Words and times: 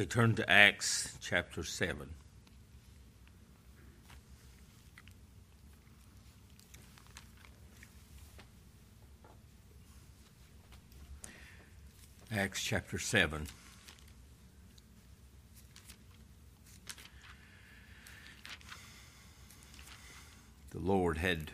Okay, 0.00 0.08
turn 0.08 0.34
to 0.36 0.50
Acts 0.50 1.18
chapter 1.20 1.62
7. 1.62 2.08
Acts 12.32 12.62
chapter 12.62 12.98
7. 12.98 13.46
The 20.70 20.78
Lord 20.78 21.18
had 21.18 21.50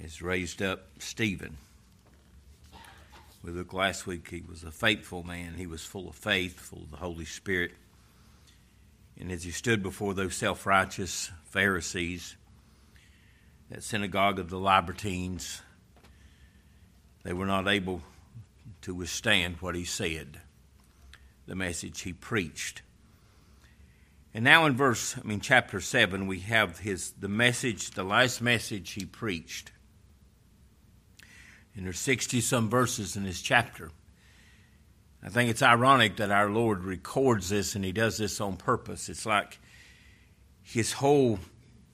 has 0.00 0.22
raised 0.22 0.62
up 0.62 0.86
Stephen. 1.00 1.56
We 3.42 3.52
looked 3.52 3.72
last 3.72 4.06
week, 4.06 4.28
he 4.28 4.42
was 4.46 4.64
a 4.64 4.70
faithful 4.70 5.22
man. 5.22 5.54
He 5.54 5.66
was 5.66 5.84
full 5.84 6.08
of 6.08 6.14
faith, 6.14 6.60
full 6.60 6.82
of 6.82 6.90
the 6.90 6.98
Holy 6.98 7.24
Spirit. 7.24 7.72
And 9.18 9.32
as 9.32 9.44
he 9.44 9.50
stood 9.50 9.82
before 9.82 10.12
those 10.12 10.34
self 10.34 10.66
righteous 10.66 11.30
Pharisees, 11.44 12.36
that 13.70 13.82
synagogue 13.82 14.38
of 14.38 14.50
the 14.50 14.58
Libertines, 14.58 15.62
they 17.22 17.32
were 17.32 17.46
not 17.46 17.66
able 17.66 18.02
to 18.82 18.94
withstand 18.94 19.56
what 19.60 19.74
he 19.74 19.84
said, 19.84 20.40
the 21.46 21.54
message 21.54 22.02
he 22.02 22.12
preached. 22.12 22.82
And 24.32 24.44
now 24.44 24.66
in 24.66 24.76
verse, 24.76 25.16
I 25.18 25.26
mean, 25.26 25.40
chapter 25.40 25.80
7, 25.80 26.26
we 26.26 26.40
have 26.40 26.78
his, 26.78 27.12
the 27.12 27.28
message, 27.28 27.90
the 27.90 28.04
last 28.04 28.40
message 28.40 28.92
he 28.92 29.04
preached. 29.04 29.72
And 31.80 31.86
there's 31.86 31.98
60 31.98 32.42
some 32.42 32.68
verses 32.68 33.16
in 33.16 33.24
this 33.24 33.40
chapter. 33.40 33.90
I 35.22 35.30
think 35.30 35.48
it's 35.48 35.62
ironic 35.62 36.18
that 36.18 36.30
our 36.30 36.50
Lord 36.50 36.84
records 36.84 37.48
this 37.48 37.74
and 37.74 37.82
he 37.82 37.90
does 37.90 38.18
this 38.18 38.38
on 38.38 38.58
purpose. 38.58 39.08
It's 39.08 39.24
like 39.24 39.58
his 40.62 40.92
whole 40.92 41.38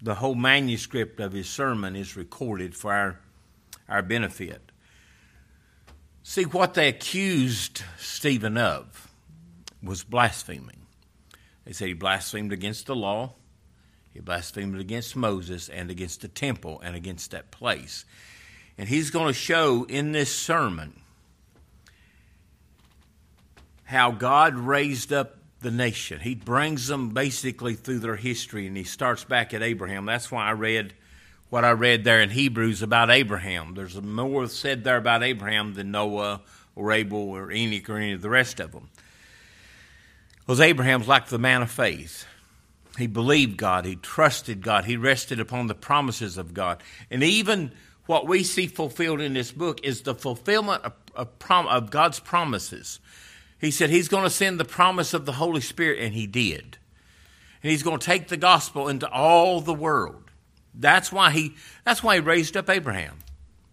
the 0.03 0.17
whole 0.17 0.35
manuscript 0.35 1.21
of 1.21 1.33
his 1.33 1.49
sermon 1.49 1.95
is 1.95 2.17
recorded 2.17 2.75
for 2.75 2.93
our 2.93 3.21
our 3.89 4.03
benefit. 4.03 4.73
See 6.25 6.47
what 6.47 6.75
they 6.75 6.89
accused 6.89 7.85
Stephen 7.97 8.59
of 8.59 9.09
was 9.81 10.03
blaspheming. 10.03 10.81
They 11.65 11.73
said 11.73 11.87
he 11.87 11.95
blasphemed 11.95 12.53
against 12.53 12.87
the 12.87 12.97
law, 12.97 13.35
he 14.13 14.19
blasphemed 14.19 14.81
against 14.81 15.15
Moses 15.15 15.69
and 15.69 15.93
against 15.93 16.23
the 16.23 16.29
temple 16.29 16.81
and 16.85 16.97
against 16.97 17.31
that 17.31 17.53
place. 17.53 18.05
And 18.79 18.89
he's 18.89 19.11
going 19.11 19.29
to 19.29 19.33
show 19.33 19.85
in 19.85 20.13
this 20.13 20.35
sermon 20.35 21.01
how 23.85 24.11
God 24.11 24.55
raised 24.55 25.13
up 25.13 25.37
the 25.61 25.71
nation. 25.71 26.21
He 26.21 26.35
brings 26.35 26.87
them 26.87 27.11
basically 27.11 27.75
through 27.75 28.01
their 28.01 28.17
history 28.17 28.67
and 28.67 28.77
he 28.77 28.85
starts 28.85 29.25
back 29.25 29.55
at 29.55 29.63
Abraham. 29.63 30.05
That's 30.05 30.31
why 30.31 30.47
I 30.47 30.53
read 30.53 30.93
what 31.49 31.65
I 31.65 31.71
read 31.71 32.05
there 32.05 32.21
in 32.21 32.31
Hebrews 32.31 32.83
about 32.83 33.11
Abraham. 33.11 33.75
There's 33.75 34.01
more 34.01 34.49
said 34.49 34.85
there 34.85 34.97
about 34.97 35.23
Abraham 35.23 35.75
than 35.75 35.93
Noah 35.93 36.43
or 36.75 36.93
Abel 36.93 37.31
or 37.31 37.51
Enoch 37.51 37.89
or 37.89 37.97
any 37.97 38.13
of 38.13 38.23
the 38.23 38.29
rest 38.29 38.61
of 38.61 38.73
them. 38.73 38.91
Because 40.41 40.61
Abraham's 40.61 41.09
like 41.09 41.29
the 41.29 41.39
man 41.39 41.63
of 41.63 41.71
faith. 41.71 42.27
He 42.99 43.07
believed 43.07 43.57
God, 43.57 43.85
he 43.85 43.97
trusted 43.97 44.63
God, 44.63 44.85
he 44.85 44.97
rested 44.97 45.39
upon 45.39 45.67
the 45.67 45.75
promises 45.75 46.39
of 46.39 46.55
God. 46.55 46.83
And 47.11 47.23
even 47.23 47.73
what 48.07 48.27
we 48.27 48.43
see 48.43 48.67
fulfilled 48.67 49.21
in 49.21 49.35
this 49.35 49.53
book 49.53 49.81
is 49.85 50.03
the 50.03 50.15
fulfillment 50.15 50.85
of, 50.85 50.93
of, 51.15 51.39
prom- 51.39 51.67
of 51.67 51.91
God's 51.91 52.21
promises. 52.21 53.01
He 53.61 53.71
said 53.71 53.91
he's 53.91 54.09
going 54.09 54.25
to 54.25 54.31
send 54.31 54.61
the 54.61 54.65
promise 54.65 55.15
of 55.15 55.27
the 55.27 55.33
Holy 55.33 55.61
Spirit, 55.61 56.01
and 56.01 56.15
he 56.15 56.27
did. 56.27 56.79
And 57.63 57.71
he's 57.71 57.83
going 57.83 57.99
to 57.99 58.07
take 58.07 58.29
the 58.29 58.37
gospel 58.37 58.89
into 58.89 59.11
all 59.11 59.61
the 59.61 59.75
world. 59.75 60.31
That's 60.75 61.11
why 61.11 61.31
he, 61.31 61.55
that's 61.85 62.03
why 62.03 62.17
he 62.17 62.21
raised 62.21 62.57
up 62.57 62.69
Abraham. 62.69 63.19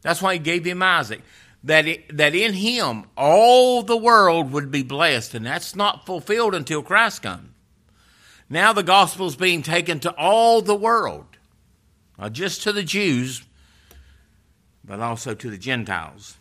That's 0.01 0.22
why 0.22 0.33
he 0.33 0.39
gave 0.39 0.66
him 0.66 0.81
Isaac. 0.81 1.22
That, 1.66 1.88
it, 1.88 2.17
that 2.17 2.35
in 2.35 2.53
him 2.53 3.05
all 3.16 3.83
the 3.83 3.97
world 3.97 4.51
would 4.51 4.72
be 4.72 4.83
blessed, 4.83 5.33
and 5.33 5.45
that's 5.45 5.75
not 5.75 6.05
fulfilled 6.05 6.55
until 6.55 6.81
Christ 6.81 7.22
comes. 7.22 7.49
Now 8.49 8.73
the 8.73 8.83
gospel 8.83 9.27
is 9.27 9.35
being 9.35 9.63
taken 9.63 9.99
to 10.01 10.11
all 10.11 10.61
the 10.61 10.75
world, 10.75 11.25
not 12.19 12.33
just 12.33 12.63
to 12.63 12.72
the 12.72 12.83
Jews, 12.83 13.43
but 14.83 14.99
also 14.99 15.33
to 15.33 15.49
the 15.49 15.57
Gentiles. 15.57 16.38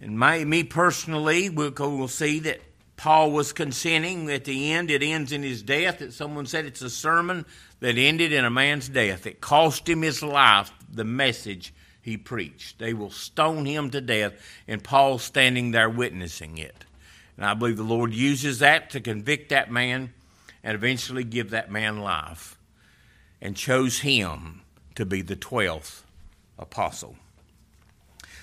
And 0.00 0.18
my, 0.18 0.44
me 0.44 0.64
personally, 0.64 1.48
we'll, 1.48 1.72
we'll 1.78 2.08
see 2.08 2.40
that 2.40 2.60
Paul 2.96 3.30
was 3.30 3.52
consenting 3.52 4.30
at 4.30 4.44
the 4.44 4.72
end. 4.72 4.90
It 4.90 5.02
ends 5.02 5.32
in 5.32 5.42
his 5.42 5.62
death. 5.62 6.00
That 6.00 6.12
someone 6.12 6.46
said 6.46 6.66
it's 6.66 6.82
a 6.82 6.90
sermon 6.90 7.46
that 7.80 7.96
ended 7.96 8.32
in 8.32 8.44
a 8.44 8.50
man's 8.50 8.88
death. 8.88 9.26
It 9.26 9.40
cost 9.40 9.88
him 9.88 10.02
his 10.02 10.22
life, 10.22 10.72
the 10.92 11.04
message 11.04 11.72
he 12.02 12.16
preached. 12.16 12.78
They 12.78 12.92
will 12.92 13.10
stone 13.10 13.64
him 13.64 13.90
to 13.90 14.00
death, 14.00 14.34
and 14.66 14.82
Paul 14.82 15.18
standing 15.18 15.70
there 15.70 15.88
witnessing 15.88 16.58
it. 16.58 16.84
And 17.36 17.46
I 17.46 17.54
believe 17.54 17.76
the 17.76 17.84
Lord 17.84 18.12
uses 18.12 18.58
that 18.58 18.90
to 18.90 19.00
convict 19.00 19.48
that 19.48 19.70
man 19.70 20.12
and 20.62 20.74
eventually 20.74 21.24
give 21.24 21.50
that 21.50 21.70
man 21.70 22.00
life 22.00 22.58
and 23.40 23.56
chose 23.56 24.00
him 24.00 24.62
to 24.96 25.06
be 25.06 25.22
the 25.22 25.36
12th 25.36 26.02
apostle. 26.62 27.16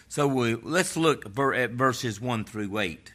So 0.08 0.28
we, 0.28 0.56
let's 0.56 0.98
look 0.98 1.26
at 1.26 1.72
verses 1.72 2.20
1 2.20 2.44
through 2.44 2.78
8. 2.78 3.14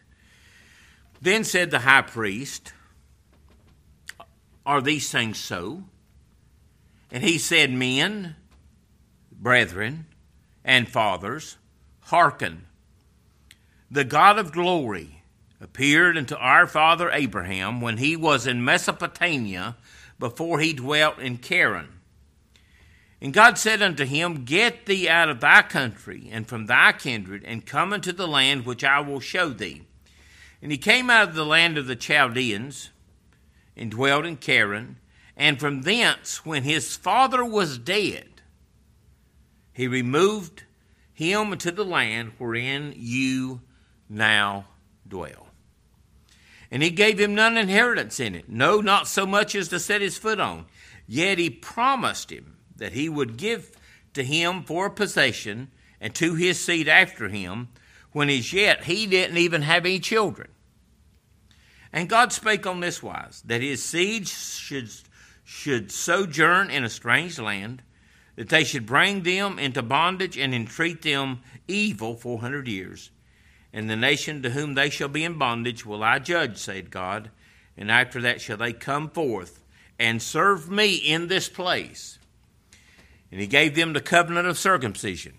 Then 1.20 1.44
said 1.44 1.70
the 1.70 1.80
high 1.80 2.02
priest, 2.02 2.72
Are 4.66 4.80
these 4.80 5.10
things 5.10 5.38
so? 5.38 5.84
And 7.10 7.22
he 7.22 7.38
said, 7.38 7.70
Men, 7.70 8.36
brethren, 9.30 10.06
and 10.64 10.88
fathers, 10.88 11.56
hearken. 12.02 12.66
The 13.90 14.04
God 14.04 14.38
of 14.38 14.52
glory 14.52 15.22
appeared 15.60 16.16
unto 16.16 16.34
our 16.36 16.66
father 16.66 17.10
Abraham 17.10 17.80
when 17.80 17.98
he 17.98 18.16
was 18.16 18.46
in 18.46 18.64
Mesopotamia 18.64 19.76
before 20.18 20.60
he 20.60 20.72
dwelt 20.72 21.18
in 21.18 21.40
Charan 21.40 21.88
and 23.20 23.32
God 23.32 23.58
said 23.58 23.82
unto 23.82 24.04
him, 24.04 24.44
Get 24.44 24.86
thee 24.86 25.08
out 25.08 25.28
of 25.28 25.40
thy 25.40 25.62
country 25.62 26.28
and 26.30 26.46
from 26.46 26.66
thy 26.66 26.92
kindred, 26.92 27.44
and 27.44 27.64
come 27.64 27.92
into 27.92 28.12
the 28.12 28.28
land 28.28 28.66
which 28.66 28.84
I 28.84 29.00
will 29.00 29.20
show 29.20 29.50
thee. 29.50 29.82
And 30.60 30.70
he 30.70 30.78
came 30.78 31.10
out 31.10 31.28
of 31.28 31.34
the 31.34 31.46
land 31.46 31.78
of 31.78 31.86
the 31.86 31.96
Chaldeans, 31.96 32.90
and 33.76 33.90
dwelt 33.90 34.24
in 34.24 34.38
Charan, 34.38 34.98
and 35.36 35.58
from 35.58 35.82
thence, 35.82 36.44
when 36.44 36.62
his 36.62 36.96
father 36.96 37.44
was 37.44 37.78
dead, 37.78 38.28
he 39.72 39.88
removed 39.88 40.62
him 41.12 41.52
into 41.52 41.72
the 41.72 41.84
land 41.84 42.32
wherein 42.38 42.94
you 42.96 43.60
now 44.08 44.66
dwell. 45.06 45.48
And 46.70 46.82
he 46.82 46.90
gave 46.90 47.18
him 47.20 47.34
none 47.34 47.56
inheritance 47.56 48.18
in 48.20 48.34
it, 48.34 48.48
no, 48.48 48.80
not 48.80 49.08
so 49.08 49.26
much 49.26 49.54
as 49.54 49.68
to 49.68 49.80
set 49.80 50.00
his 50.00 50.18
foot 50.18 50.40
on. 50.40 50.66
Yet 51.06 51.38
he 51.38 51.50
promised 51.50 52.30
him 52.30 52.53
that 52.76 52.92
he 52.92 53.08
would 53.08 53.36
give 53.36 53.70
to 54.14 54.24
him 54.24 54.62
for 54.62 54.86
a 54.86 54.90
possession 54.90 55.70
and 56.00 56.14
to 56.14 56.34
his 56.34 56.62
seed 56.62 56.88
after 56.88 57.28
him, 57.28 57.68
when 58.12 58.30
as 58.30 58.52
yet 58.52 58.84
he 58.84 59.06
didn't 59.06 59.38
even 59.38 59.62
have 59.62 59.84
any 59.84 59.98
children. 59.98 60.48
And 61.92 62.08
God 62.08 62.32
spake 62.32 62.66
on 62.66 62.80
this 62.80 63.02
wise 63.02 63.42
that 63.46 63.62
his 63.62 63.82
seed 63.82 64.28
should, 64.28 64.90
should 65.44 65.90
sojourn 65.90 66.70
in 66.70 66.84
a 66.84 66.88
strange 66.88 67.38
land, 67.38 67.82
that 68.36 68.48
they 68.48 68.64
should 68.64 68.86
bring 68.86 69.22
them 69.22 69.58
into 69.58 69.82
bondage 69.82 70.36
and 70.36 70.54
entreat 70.54 71.02
them 71.02 71.40
evil 71.68 72.14
four 72.14 72.40
hundred 72.40 72.66
years. 72.66 73.10
And 73.72 73.88
the 73.88 73.96
nation 73.96 74.42
to 74.42 74.50
whom 74.50 74.74
they 74.74 74.90
shall 74.90 75.08
be 75.08 75.24
in 75.24 75.38
bondage 75.38 75.86
will 75.86 76.02
I 76.02 76.18
judge, 76.18 76.58
said 76.58 76.90
God, 76.90 77.30
and 77.76 77.90
after 77.90 78.20
that 78.22 78.40
shall 78.40 78.56
they 78.56 78.72
come 78.72 79.08
forth 79.08 79.62
and 79.98 80.20
serve 80.20 80.70
me 80.70 80.94
in 80.94 81.28
this 81.28 81.48
place. 81.48 82.18
And 83.34 83.40
he 83.40 83.48
gave 83.48 83.74
them 83.74 83.94
the 83.94 84.00
covenant 84.00 84.46
of 84.46 84.56
circumcision. 84.56 85.32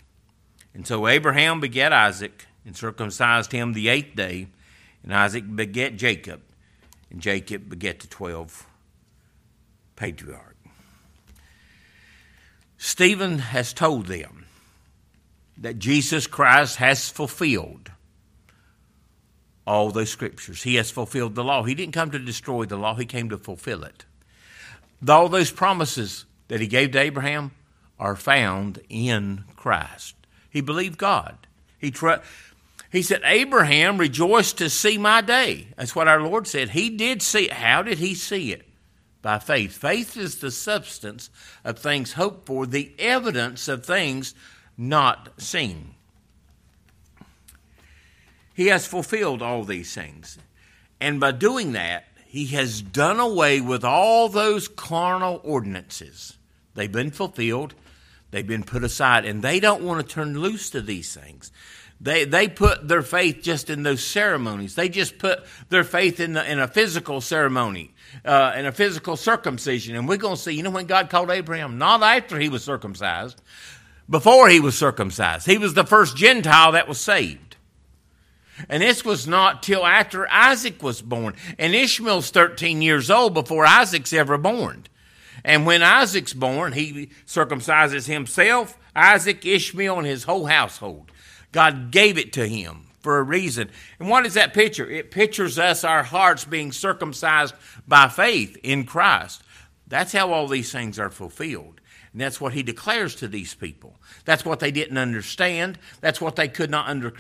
And 0.73 0.85
so 0.85 1.07
Abraham 1.07 1.61
begat 1.61 1.93
Isaac 1.93 2.45
and 2.65 2.75
circumcised 2.75 3.53
him 3.53 3.71
the 3.71 3.87
eighth 3.87 4.17
day. 4.17 4.47
And 5.01 5.15
Isaac 5.15 5.45
begat 5.55 5.95
Jacob. 5.95 6.41
And 7.09 7.21
Jacob 7.21 7.69
begat 7.69 8.01
the 8.01 8.07
twelve 8.07 8.67
patriarchs. 9.95 10.57
Stephen 12.77 13.39
has 13.39 13.71
told 13.71 14.07
them 14.07 14.45
that 15.57 15.79
Jesus 15.79 16.27
Christ 16.27 16.75
has 16.75 17.07
fulfilled 17.07 17.91
all 19.65 19.89
those 19.91 20.09
scriptures. 20.09 20.63
He 20.63 20.75
has 20.75 20.91
fulfilled 20.91 21.35
the 21.35 21.45
law. 21.45 21.63
He 21.63 21.75
didn't 21.75 21.93
come 21.93 22.11
to 22.11 22.19
destroy 22.19 22.65
the 22.65 22.75
law, 22.75 22.95
he 22.95 23.05
came 23.05 23.29
to 23.29 23.37
fulfill 23.37 23.85
it. 23.85 24.03
All 25.07 25.29
those 25.29 25.49
promises 25.49 26.25
that 26.49 26.59
he 26.59 26.67
gave 26.67 26.91
to 26.91 26.99
Abraham, 26.99 27.51
are 27.99 28.15
found 28.15 28.79
in 28.89 29.43
Christ. 29.55 30.15
He 30.49 30.61
believed 30.61 30.97
God. 30.97 31.37
He, 31.77 31.91
tr- 31.91 32.21
He 32.91 33.01
said, 33.01 33.21
Abraham 33.23 33.97
rejoiced 33.97 34.57
to 34.59 34.69
see 34.69 34.97
my 34.97 35.21
day. 35.21 35.67
That's 35.77 35.95
what 35.95 36.07
our 36.07 36.21
Lord 36.21 36.47
said. 36.47 36.69
He 36.69 36.89
did 36.89 37.21
see 37.21 37.45
it. 37.45 37.53
How 37.53 37.81
did 37.81 37.97
he 37.97 38.15
see 38.15 38.51
it? 38.51 38.67
By 39.21 39.39
faith. 39.39 39.75
Faith 39.75 40.17
is 40.17 40.37
the 40.37 40.51
substance 40.51 41.29
of 41.63 41.79
things 41.79 42.13
hoped 42.13 42.45
for, 42.45 42.65
the 42.65 42.93
evidence 42.99 43.67
of 43.67 43.85
things 43.85 44.35
not 44.77 45.29
seen. 45.41 45.95
He 48.53 48.67
has 48.67 48.87
fulfilled 48.87 49.41
all 49.41 49.63
these 49.63 49.93
things. 49.93 50.37
And 51.01 51.19
by 51.19 51.31
doing 51.31 51.73
that, 51.73 52.05
he 52.25 52.47
has 52.47 52.81
done 52.81 53.19
away 53.19 53.61
with 53.61 53.83
all 53.83 54.29
those 54.29 54.67
carnal 54.67 55.41
ordinances. 55.43 56.37
They've 56.73 56.91
been 56.91 57.11
fulfilled, 57.11 57.73
they've 58.35 58.45
been 58.45 58.63
put 58.63 58.83
aside, 58.83 59.23
and 59.23 59.41
they 59.41 59.61
don't 59.61 59.81
want 59.81 60.05
to 60.05 60.13
turn 60.13 60.37
loose 60.37 60.69
to 60.71 60.81
these 60.81 61.15
things. 61.15 61.53
They, 62.01 62.25
they 62.25 62.49
put 62.49 62.85
their 62.85 63.01
faith 63.01 63.39
just 63.41 63.69
in 63.69 63.83
those 63.83 64.03
ceremonies. 64.03 64.75
They 64.75 64.89
just 64.89 65.17
put 65.17 65.45
their 65.69 65.85
faith 65.85 66.19
in, 66.19 66.33
the, 66.33 66.51
in 66.51 66.59
a 66.59 66.67
physical 66.67 67.21
ceremony, 67.21 67.93
uh, 68.25 68.51
in 68.57 68.65
a 68.65 68.73
physical 68.73 69.15
circumcision. 69.15 69.95
And 69.95 70.05
we're 70.05 70.17
going 70.17 70.35
to 70.35 70.41
see, 70.41 70.51
you 70.51 70.63
know, 70.63 70.69
when 70.69 70.85
God 70.85 71.09
called 71.09 71.31
Abraham, 71.31 71.77
not 71.77 72.03
after 72.03 72.37
he 72.37 72.49
was 72.49 72.65
circumcised, 72.65 73.41
before 74.09 74.49
he 74.49 74.59
was 74.59 74.77
circumcised. 74.77 75.47
He 75.47 75.57
was 75.57 75.73
the 75.73 75.85
first 75.85 76.17
Gentile 76.17 76.73
that 76.73 76.89
was 76.89 76.99
saved. 76.99 77.55
And 78.67 78.83
this 78.83 79.05
was 79.05 79.25
not 79.25 79.63
till 79.63 79.85
after 79.85 80.29
Isaac 80.29 80.83
was 80.83 81.01
born. 81.01 81.35
And 81.57 81.73
Ishmael's 81.73 82.31
13 82.31 82.81
years 82.81 83.09
old 83.09 83.33
before 83.33 83.65
Isaac's 83.65 84.11
ever 84.11 84.37
born. 84.37 84.87
And 85.45 85.67
when 85.67 85.83
Isaac's 85.83 86.33
born, 86.33 86.73
he 86.73 87.11
circumcises 87.27 88.07
himself, 88.07 88.79
Isaac, 88.95 89.45
Ishmael, 89.45 89.99
and 89.99 90.07
his 90.07 90.23
whole 90.23 90.47
household. 90.47 91.11
God 91.51 91.91
gave 91.91 92.17
it 92.17 92.33
to 92.33 92.47
him 92.47 92.87
for 92.99 93.19
a 93.19 93.23
reason. 93.23 93.69
And 93.99 94.09
what 94.09 94.25
is 94.25 94.33
that 94.33 94.55
picture? 94.55 94.89
It 94.89 95.11
pictures 95.11 95.59
us, 95.59 95.83
our 95.83 96.01
hearts 96.01 96.45
being 96.45 96.71
circumcised 96.71 97.53
by 97.87 98.07
faith 98.07 98.57
in 98.63 98.85
Christ. 98.85 99.43
That's 99.87 100.13
how 100.13 100.33
all 100.33 100.47
these 100.47 100.71
things 100.71 100.97
are 100.97 101.11
fulfilled. 101.11 101.79
And 102.11 102.19
that's 102.19 102.41
what 102.41 102.53
he 102.53 102.63
declares 102.63 103.13
to 103.17 103.27
these 103.27 103.53
people. 103.53 103.99
That's 104.25 104.45
what 104.45 104.59
they 104.59 104.71
didn't 104.71 104.97
understand. 104.97 105.77
That's 106.01 106.19
what 106.19 106.37
they 106.37 106.47
could 106.47 106.71
not 106.71 106.89
under, 106.89 107.13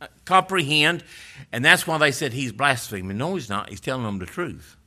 uh, 0.00 0.06
comprehend. 0.24 1.04
And 1.52 1.62
that's 1.62 1.86
why 1.86 1.98
they 1.98 2.12
said 2.12 2.32
he's 2.32 2.52
blaspheming. 2.52 3.18
No, 3.18 3.34
he's 3.34 3.50
not. 3.50 3.68
He's 3.68 3.80
telling 3.80 4.04
them 4.04 4.20
the 4.20 4.26
truth. 4.26 4.78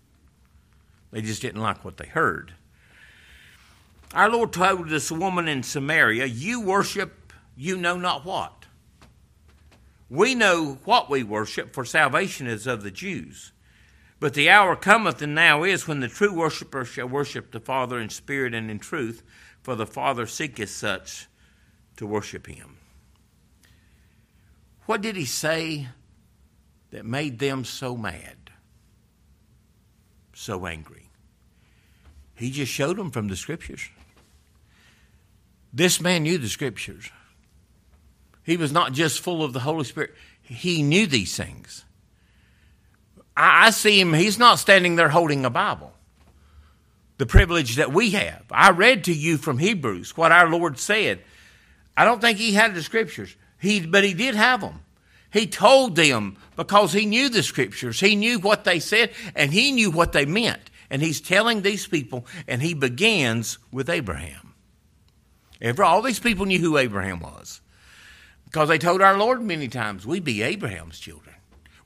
They 1.15 1.21
just 1.21 1.41
didn't 1.41 1.61
like 1.61 1.85
what 1.85 1.95
they 1.95 2.07
heard. 2.07 2.55
Our 4.13 4.29
Lord 4.29 4.51
told 4.51 4.89
this 4.89 5.09
woman 5.09 5.47
in 5.47 5.63
Samaria, 5.63 6.25
You 6.25 6.59
worship 6.59 7.31
you 7.55 7.77
know 7.77 7.95
not 7.95 8.25
what. 8.25 8.65
We 10.09 10.35
know 10.35 10.77
what 10.83 11.09
we 11.09 11.23
worship, 11.23 11.73
for 11.73 11.85
salvation 11.85 12.47
is 12.47 12.67
of 12.67 12.83
the 12.83 12.91
Jews. 12.91 13.53
But 14.19 14.33
the 14.33 14.49
hour 14.49 14.75
cometh, 14.75 15.21
and 15.21 15.33
now 15.33 15.63
is, 15.63 15.87
when 15.87 16.01
the 16.01 16.09
true 16.09 16.33
worshipper 16.33 16.83
shall 16.83 17.07
worship 17.07 17.53
the 17.53 17.61
Father 17.61 17.97
in 17.97 18.09
spirit 18.09 18.53
and 18.53 18.69
in 18.69 18.77
truth, 18.77 19.23
for 19.61 19.75
the 19.75 19.87
Father 19.87 20.27
seeketh 20.27 20.69
such 20.69 21.27
to 21.95 22.05
worship 22.05 22.45
him. 22.45 22.75
What 24.85 24.99
did 24.99 25.15
he 25.15 25.23
say 25.23 25.87
that 26.91 27.05
made 27.05 27.39
them 27.39 27.63
so 27.63 27.95
mad, 27.95 28.51
so 30.33 30.65
angry? 30.65 31.04
He 32.35 32.51
just 32.51 32.71
showed 32.71 32.97
them 32.97 33.11
from 33.11 33.27
the 33.27 33.35
scriptures. 33.35 33.89
This 35.73 35.99
man 35.99 36.23
knew 36.23 36.37
the 36.37 36.49
scriptures. 36.49 37.09
He 38.43 38.57
was 38.57 38.71
not 38.71 38.93
just 38.93 39.21
full 39.21 39.43
of 39.43 39.53
the 39.53 39.59
Holy 39.61 39.83
Spirit, 39.83 40.13
he 40.41 40.83
knew 40.83 41.07
these 41.07 41.35
things. 41.35 41.83
I, 43.35 43.67
I 43.67 43.69
see 43.71 43.99
him, 43.99 44.13
he's 44.13 44.37
not 44.37 44.59
standing 44.59 44.95
there 44.95 45.09
holding 45.09 45.45
a 45.45 45.49
Bible. 45.49 45.91
The 47.17 47.25
privilege 47.25 47.77
that 47.77 47.93
we 47.93 48.11
have. 48.11 48.43
I 48.51 48.71
read 48.71 49.05
to 49.05 49.13
you 49.13 49.37
from 49.37 49.57
Hebrews 49.57 50.15
what 50.17 50.31
our 50.31 50.49
Lord 50.49 50.77
said. 50.77 51.21
I 51.97 52.03
don't 52.03 52.19
think 52.19 52.37
he 52.37 52.53
had 52.53 52.75
the 52.75 52.83
scriptures, 52.83 53.35
he, 53.57 53.85
but 53.85 54.03
he 54.03 54.13
did 54.13 54.35
have 54.35 54.61
them. 54.61 54.81
He 55.31 55.47
told 55.47 55.95
them 55.95 56.37
because 56.55 56.93
he 56.93 57.05
knew 57.05 57.27
the 57.27 57.43
scriptures. 57.43 57.99
He 57.99 58.15
knew 58.15 58.39
what 58.39 58.63
they 58.63 58.79
said 58.79 59.11
and 59.35 59.51
he 59.51 59.71
knew 59.73 59.91
what 59.91 60.13
they 60.13 60.25
meant. 60.25 60.69
And 60.95 61.03
he's 61.03 61.19
telling 61.19 61.61
these 61.61 61.85
people, 61.85 62.25
and 62.47 62.61
he 62.61 62.73
begins 62.73 63.57
with 63.69 63.89
Abraham. 63.89 64.53
Ever, 65.59 65.83
all 65.83 66.01
these 66.01 66.21
people 66.21 66.45
knew 66.45 66.59
who 66.59 66.77
Abraham 66.77 67.19
was 67.19 67.59
because 68.45 68.69
they 68.69 68.77
told 68.77 69.01
our 69.01 69.17
Lord 69.17 69.41
many 69.41 69.67
times, 69.67 70.07
We 70.07 70.21
be 70.21 70.41
Abraham's 70.41 70.97
children. 70.97 71.35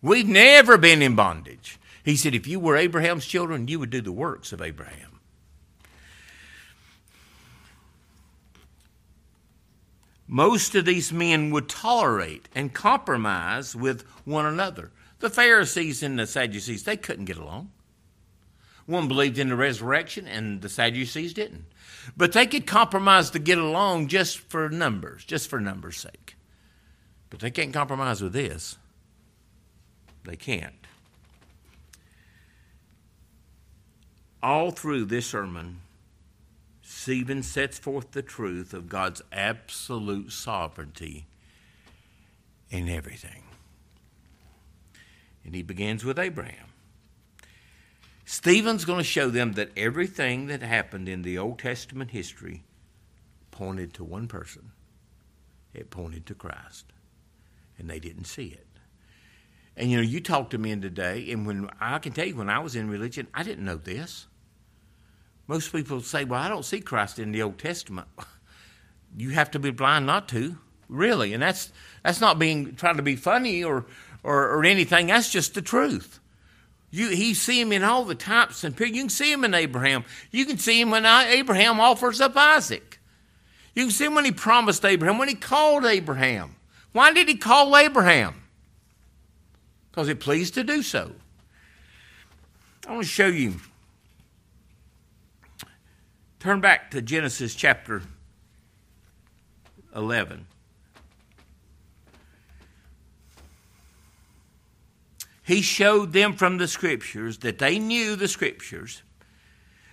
We've 0.04 0.28
never 0.28 0.78
been 0.78 1.02
in 1.02 1.16
bondage. 1.16 1.80
He 2.06 2.16
said, 2.16 2.36
if 2.36 2.46
you 2.46 2.60
were 2.60 2.78
Abraham's 2.78 3.26
children, 3.26 3.68
you 3.68 3.80
would 3.80 3.90
do 3.90 4.02
the 4.02 4.12
works 4.12 4.54
of 4.54 4.62
Abraham. 4.62 5.20
Most 10.28 10.76
of 10.76 10.86
these 10.86 11.12
men 11.12 11.50
would 11.50 11.68
tolerate 11.68 12.48
and 12.54 12.76
compromise 12.76 13.76
with 13.76 14.04
one 14.26 14.46
another. 14.46 14.92
The 15.18 15.32
Pharisees 15.32 16.04
and 16.04 16.20
the 16.20 16.28
Sadducees, 16.28 16.84
they 16.84 16.96
couldn't 16.96 17.26
get 17.26 17.38
along. 17.38 17.72
One 18.90 19.08
believed 19.08 19.38
in 19.38 19.50
the 19.50 19.56
resurrection, 19.56 20.28
and 20.28 20.64
the 20.64 20.68
Sadducees 20.68 21.32
didn't. 21.36 21.66
But 22.18 22.32
they 22.32 22.48
could 22.48 22.66
compromise 22.66 23.30
to 23.30 23.38
get 23.38 23.60
along 23.60 24.08
just 24.08 24.40
for 24.40 24.68
numbers, 24.68 25.24
just 25.24 25.48
for 25.48 25.60
numbers' 25.60 25.98
sake. 25.98 26.36
But 27.30 27.40
they 27.40 27.52
can't 27.52 27.72
compromise 27.72 28.20
with 28.20 28.34
this. 28.34 28.80
They 30.24 30.36
can't. 30.36 30.74
All 34.42 34.72
through 34.72 35.06
this 35.06 35.28
sermon, 35.28 35.82
Stephen 36.82 37.44
sets 37.44 37.78
forth 37.78 38.10
the 38.14 38.24
truth 38.24 38.74
of 38.74 38.90
God's 38.90 39.22
absolute 39.32 40.32
sovereignty 40.32 41.28
in 42.72 42.90
everything. 42.90 43.44
And 45.46 45.54
he 45.54 45.62
begins 45.62 46.04
with 46.04 46.18
Abraham. 46.18 46.69
Stephen's 48.32 48.86
going 48.86 49.00
to 49.00 49.04
show 49.04 49.32
them 49.32 49.54
that 49.54 49.76
everything 49.76 50.46
that 50.46 50.62
happened 50.62 51.10
in 51.10 51.24
the 51.24 51.36
Old 51.36 51.58
Testament 51.58 52.12
history 52.12 52.62
pointed 53.50 53.92
to 53.96 54.04
one 54.04 54.28
person. 54.28 54.70
It 55.74 55.90
pointed 55.90 56.28
to 56.28 56.36
Christ. 56.36 56.86
And 57.80 57.90
they 57.90 57.98
didn't 57.98 58.26
see 58.26 58.50
it. 58.50 58.68
And 59.76 59.90
you 59.90 59.98
know, 59.98 60.04
you 60.04 60.22
talked 60.22 60.52
to 60.52 60.60
men 60.60 60.80
today, 60.80 61.32
and 61.32 61.48
when 61.48 61.72
I 61.82 61.98
can 61.98 62.12
tell 62.12 62.28
you, 62.28 62.36
when 62.36 62.52
I 62.52 62.60
was 62.60 62.76
in 62.76 62.88
religion, 62.88 63.26
I 63.34 63.42
didn't 63.42 63.66
know 63.66 63.78
this. 63.78 64.28
Most 65.48 65.72
people 65.72 66.00
say, 66.02 66.24
"Well, 66.24 66.40
I 66.40 66.50
don't 66.50 66.64
see 66.64 66.82
Christ 66.82 67.18
in 67.18 67.32
the 67.32 67.42
Old 67.42 67.58
Testament." 67.58 68.10
you 69.18 69.32
have 69.32 69.50
to 69.52 69.60
be 69.60 69.72
blind 69.72 70.06
not 70.06 70.30
to, 70.30 70.56
really, 70.88 71.34
and 71.34 71.42
that's 71.42 71.72
that's 72.04 72.22
not 72.22 72.38
being 72.38 72.76
trying 72.76 72.98
to 72.98 73.04
be 73.04 73.16
funny 73.16 73.64
or 73.64 73.88
or, 74.22 74.50
or 74.50 74.66
anything. 74.66 75.08
That's 75.08 75.32
just 75.32 75.56
the 75.56 75.64
truth. 75.64 76.19
You, 76.92 77.10
he 77.10 77.34
see 77.34 77.62
him 77.62 77.72
in 77.72 77.84
all 77.84 78.04
the 78.04 78.16
types 78.16 78.64
and 78.64 78.78
You 78.80 78.92
can 78.92 79.10
see 79.10 79.32
him 79.32 79.44
in 79.44 79.54
Abraham. 79.54 80.06
You 80.32 80.46
can 80.46 80.58
see 80.58 80.82
him 80.82 80.90
when 80.90 81.06
Abraham 81.06 81.80
offers 81.80 82.20
up 82.20 82.36
Isaac. 82.36 83.00
You 83.76 83.84
can 83.84 83.92
see 83.92 84.06
him 84.06 84.16
when 84.16 84.26
he 84.26 84.32
promised 84.32 84.84
Abraham, 84.84 85.18
when 85.18 85.30
he 85.30 85.36
called 85.36 85.86
Abraham. 85.86 86.56
Why 86.92 87.14
did 87.14 87.28
he 87.28 87.36
call 87.36 87.78
Abraham? 87.78 88.40
because 90.00 90.08
it 90.08 90.22
pleased 90.22 90.54
to 90.54 90.64
do 90.64 90.82
so. 90.82 91.12
I 92.88 92.92
want 92.94 93.04
to 93.04 93.10
show 93.10 93.28
you. 93.28 93.56
Turn 96.40 96.62
back 96.62 96.92
to 96.92 97.02
Genesis 97.02 97.54
chapter 97.54 98.04
11. 99.94 100.48
He 105.50 105.64
showed 105.64 106.14
them 106.14 106.34
from 106.34 106.60
the 106.60 106.68
scriptures 106.68 107.40
that 107.40 107.58
they 107.58 107.80
knew 107.80 108.16
the 108.16 108.28
scriptures, 108.28 109.02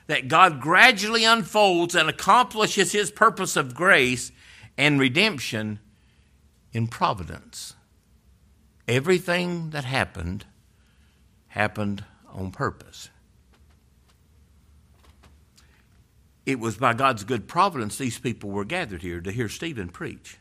that 0.06 0.28
God 0.28 0.60
gradually 0.60 1.24
unfolds 1.24 1.94
and 1.94 2.10
accomplishes 2.10 2.92
his 2.92 3.10
purpose 3.10 3.56
of 3.56 3.74
grace 3.74 4.32
and 4.76 5.00
redemption 5.00 5.78
in 6.74 6.88
providence. 6.88 7.72
Everything 8.86 9.70
that 9.70 9.84
happened 9.84 10.44
happened 11.48 12.04
on 12.34 12.50
purpose. 12.50 13.08
It 16.44 16.60
was 16.60 16.76
by 16.76 16.92
God's 16.92 17.24
good 17.24 17.48
providence 17.48 17.96
these 17.96 18.18
people 18.18 18.50
were 18.50 18.66
gathered 18.66 19.00
here 19.00 19.22
to 19.22 19.32
hear 19.32 19.48
Stephen 19.48 19.88
preach. 19.88 20.36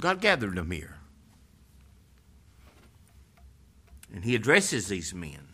God 0.00 0.20
gathered 0.20 0.56
them 0.56 0.72
here. 0.72 0.95
And 4.16 4.24
he 4.24 4.34
addresses 4.34 4.88
these 4.88 5.12
men. 5.12 5.48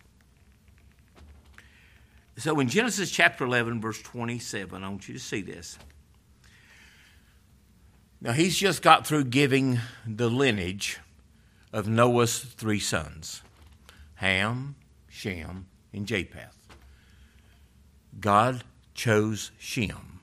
So 2.37 2.61
in 2.61 2.69
Genesis 2.69 3.11
chapter 3.11 3.45
11, 3.45 3.81
verse 3.81 4.01
27, 4.01 4.85
I 4.85 4.89
want 4.89 5.09
you 5.09 5.15
to 5.15 5.21
see 5.21 5.43
this. 5.43 5.77
Now, 8.21 8.31
he's 8.31 8.57
just 8.57 8.81
got 8.81 9.05
through 9.05 9.25
giving 9.25 9.81
the 10.07 10.31
lineage 10.31 11.01
of 11.73 11.89
Noah's 11.89 12.39
three 12.39 12.79
sons 12.79 13.43
Ham, 14.15 14.77
Shem, 15.09 15.67
and 15.93 16.07
Japheth. 16.07 16.69
God 18.21 18.63
chose 18.95 19.51
Shem, 19.59 20.21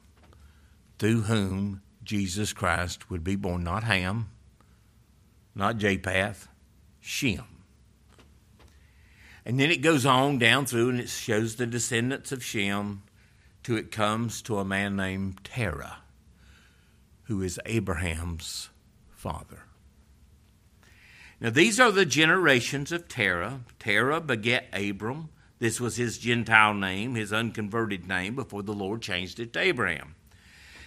through 0.97 1.23
whom 1.23 1.81
Jesus 2.05 2.53
Christ 2.53 3.09
would 3.09 3.25
be 3.25 3.35
born, 3.35 3.65
not 3.65 3.83
Ham, 3.83 4.29
not 5.53 5.77
Japheth, 5.77 6.47
Shem. 7.01 7.58
And 9.49 9.59
then 9.59 9.71
it 9.71 9.81
goes 9.81 10.05
on 10.05 10.37
down 10.37 10.67
through 10.67 10.91
and 10.91 10.99
it 10.99 11.09
shows 11.09 11.55
the 11.55 11.65
descendants 11.65 12.31
of 12.31 12.43
Shem 12.43 13.01
till 13.63 13.77
it 13.77 13.91
comes 13.91 14.43
to 14.43 14.59
a 14.59 14.63
man 14.63 14.95
named 14.95 15.43
Terah, 15.43 16.03
who 17.23 17.41
is 17.41 17.59
Abraham's 17.65 18.69
father. 19.09 19.63
Now, 21.41 21.49
these 21.49 21.79
are 21.79 21.91
the 21.91 22.05
generations 22.05 22.91
of 22.91 23.07
Terah. 23.07 23.61
Terah 23.79 24.21
beget 24.21 24.67
Abram. 24.71 25.29
This 25.57 25.81
was 25.81 25.95
his 25.95 26.19
Gentile 26.19 26.75
name, 26.75 27.15
his 27.15 27.33
unconverted 27.33 28.07
name, 28.07 28.35
before 28.35 28.61
the 28.61 28.71
Lord 28.71 29.01
changed 29.01 29.39
it 29.39 29.51
to 29.53 29.59
Abraham. 29.59 30.13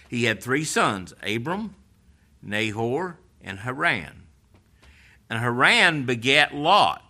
He 0.07 0.23
had 0.23 0.41
three 0.41 0.63
sons 0.63 1.13
Abram, 1.21 1.75
Nahor, 2.41 3.17
and 3.41 3.59
Haran. 3.59 4.23
And 5.29 5.41
Haran 5.41 6.05
begat 6.05 6.55
Lot. 6.55 7.03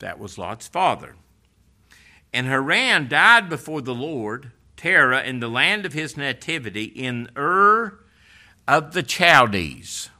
That 0.00 0.18
was 0.18 0.36
Lot's 0.36 0.68
father. 0.68 1.14
And 2.32 2.46
Haran 2.46 3.08
died 3.08 3.48
before 3.48 3.80
the 3.80 3.94
Lord, 3.94 4.52
Terah, 4.76 5.22
in 5.22 5.40
the 5.40 5.48
land 5.48 5.86
of 5.86 5.92
his 5.92 6.16
nativity, 6.16 6.84
in 6.84 7.28
Ur 7.36 7.98
of 8.68 8.92
the 8.92 9.02
Chaldees. 9.02 10.10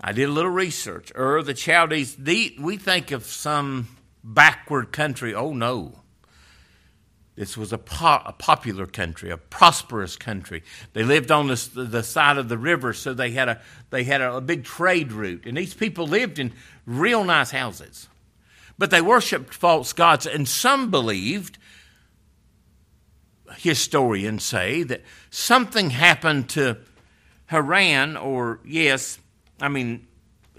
I 0.00 0.12
did 0.12 0.28
a 0.28 0.32
little 0.32 0.50
research. 0.50 1.10
Ur 1.16 1.38
of 1.38 1.46
the 1.46 1.56
Chaldees, 1.56 2.16
the, 2.16 2.56
we 2.60 2.76
think 2.76 3.10
of 3.10 3.24
some 3.24 3.88
backward 4.22 4.92
country. 4.92 5.34
Oh, 5.34 5.52
no. 5.52 6.00
This 7.34 7.56
was 7.56 7.72
a, 7.72 7.78
po- 7.78 8.22
a, 8.24 8.32
popular 8.32 8.86
country, 8.86 9.30
a 9.30 9.36
prosperous 9.36 10.16
country. 10.16 10.62
They 10.94 11.02
lived 11.02 11.30
on 11.30 11.48
the, 11.48 11.70
the 11.74 12.02
side 12.02 12.38
of 12.38 12.48
the 12.48 12.56
river, 12.56 12.94
so 12.94 13.12
they 13.12 13.32
had, 13.32 13.48
a, 13.48 13.60
they 13.90 14.04
had 14.04 14.22
a, 14.22 14.36
a 14.36 14.40
big 14.40 14.64
trade 14.64 15.12
route. 15.12 15.44
And 15.44 15.56
these 15.56 15.74
people 15.74 16.06
lived 16.06 16.38
in 16.38 16.54
real 16.86 17.24
nice 17.24 17.50
houses. 17.50 18.08
But 18.78 18.90
they 18.90 19.00
worshiped 19.00 19.54
false 19.54 19.92
gods, 19.92 20.26
and 20.26 20.48
some 20.48 20.90
believed, 20.90 21.58
historians 23.56 24.44
say, 24.44 24.82
that 24.84 25.02
something 25.30 25.90
happened 25.90 26.48
to 26.50 26.78
Haran, 27.46 28.16
or 28.16 28.60
yes, 28.64 29.18
I 29.60 29.68
mean, 29.68 30.06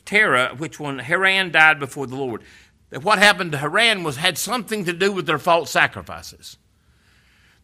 Terah, 0.06 0.56
which 0.58 0.80
one? 0.80 1.00
Haran 1.00 1.52
died 1.52 1.80
before 1.80 2.08
the 2.08 2.16
Lord. 2.16 2.42
That 2.90 3.04
what 3.04 3.20
happened 3.20 3.52
to 3.52 3.58
Haran 3.58 4.04
was 4.04 4.16
had 4.16 4.38
something 4.38 4.86
to 4.86 4.94
do 4.94 5.12
with 5.12 5.26
their 5.26 5.38
false 5.38 5.70
sacrifices. 5.70 6.58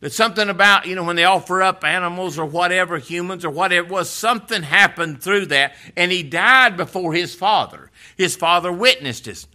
That 0.04 0.12
something 0.12 0.50
about, 0.50 0.86
you 0.86 0.96
know, 0.96 1.06
when 1.06 1.16
they 1.16 1.24
offer 1.24 1.64
up 1.64 1.86
animals 1.86 2.38
or 2.38 2.46
whatever, 2.46 2.98
humans 2.98 3.46
or 3.46 3.50
whatever 3.50 3.88
it 3.88 3.90
was, 3.90 4.10
something 4.10 4.62
happened 4.62 5.24
through 5.24 5.46
that, 5.46 5.76
and 5.96 6.12
he 6.12 6.24
died 6.24 6.76
before 6.76 7.14
his 7.14 7.34
father. 7.34 7.90
His 8.18 8.36
father 8.36 8.70
witnessed 8.70 9.30
it. 9.30 9.46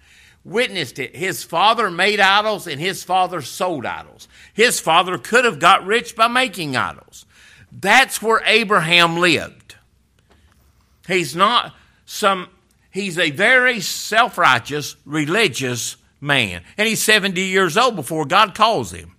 Witnessed 0.46 0.98
it. 0.98 1.14
His 1.14 1.44
father 1.44 1.90
made 1.90 2.18
idols 2.18 2.66
and 2.66 2.80
his 2.80 3.04
father 3.04 3.42
sold 3.42 3.84
idols. 3.84 4.26
His 4.54 4.80
father 4.80 5.18
could 5.18 5.44
have 5.44 5.58
got 5.58 5.84
rich 5.84 6.16
by 6.16 6.28
making 6.28 6.76
idols. 6.76 7.26
That's 7.70 8.22
where 8.22 8.40
Abraham 8.46 9.18
lived. 9.18 9.74
He's 11.06 11.36
not 11.36 11.74
some, 12.06 12.48
he's 12.90 13.18
a 13.18 13.32
very 13.32 13.80
self 13.80 14.38
righteous, 14.38 14.96
religious 15.04 15.98
man. 16.22 16.62
And 16.78 16.88
he's 16.88 17.02
70 17.02 17.38
years 17.38 17.76
old 17.76 17.96
before 17.96 18.24
God 18.24 18.54
calls 18.54 18.94
him. 18.94 19.12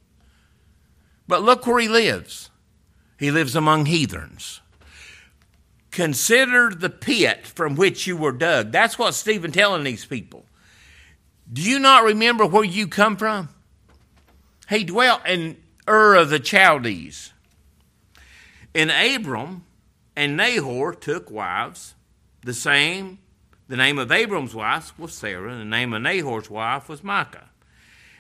But 1.29 1.43
look 1.43 1.67
where 1.67 1.79
he 1.79 1.87
lives. 1.87 2.49
He 3.19 3.29
lives 3.29 3.55
among 3.55 3.85
heathens. 3.85 4.61
Consider 5.91 6.71
the 6.71 6.89
pit 6.89 7.45
from 7.45 7.75
which 7.75 8.07
you 8.07 8.17
were 8.17 8.31
dug. 8.31 8.71
That's 8.71 8.97
what 8.97 9.13
Stephen 9.13 9.51
telling 9.51 9.83
these 9.83 10.05
people. 10.05 10.47
Do 11.53 11.61
you 11.61 11.77
not 11.77 12.03
remember 12.03 12.47
where 12.47 12.63
you 12.63 12.87
come 12.87 13.15
from? 13.15 13.49
He 14.69 14.83
dwelt 14.83 15.21
in 15.27 15.57
Ur 15.87 16.15
of 16.15 16.31
the 16.31 16.43
Chaldees. 16.43 17.31
And 18.73 18.89
Abram 18.89 19.65
and 20.15 20.35
Nahor 20.35 20.95
took 20.95 21.29
wives. 21.29 21.93
The 22.41 22.55
same, 22.55 23.19
the 23.67 23.77
name 23.77 23.99
of 23.99 24.11
Abram's 24.11 24.55
wife 24.55 24.97
was 24.97 25.13
Sarah, 25.13 25.51
and 25.51 25.61
the 25.61 25.65
name 25.65 25.93
of 25.93 26.01
Nahor's 26.01 26.49
wife 26.49 26.89
was 26.89 27.03
Milcah. 27.03 27.49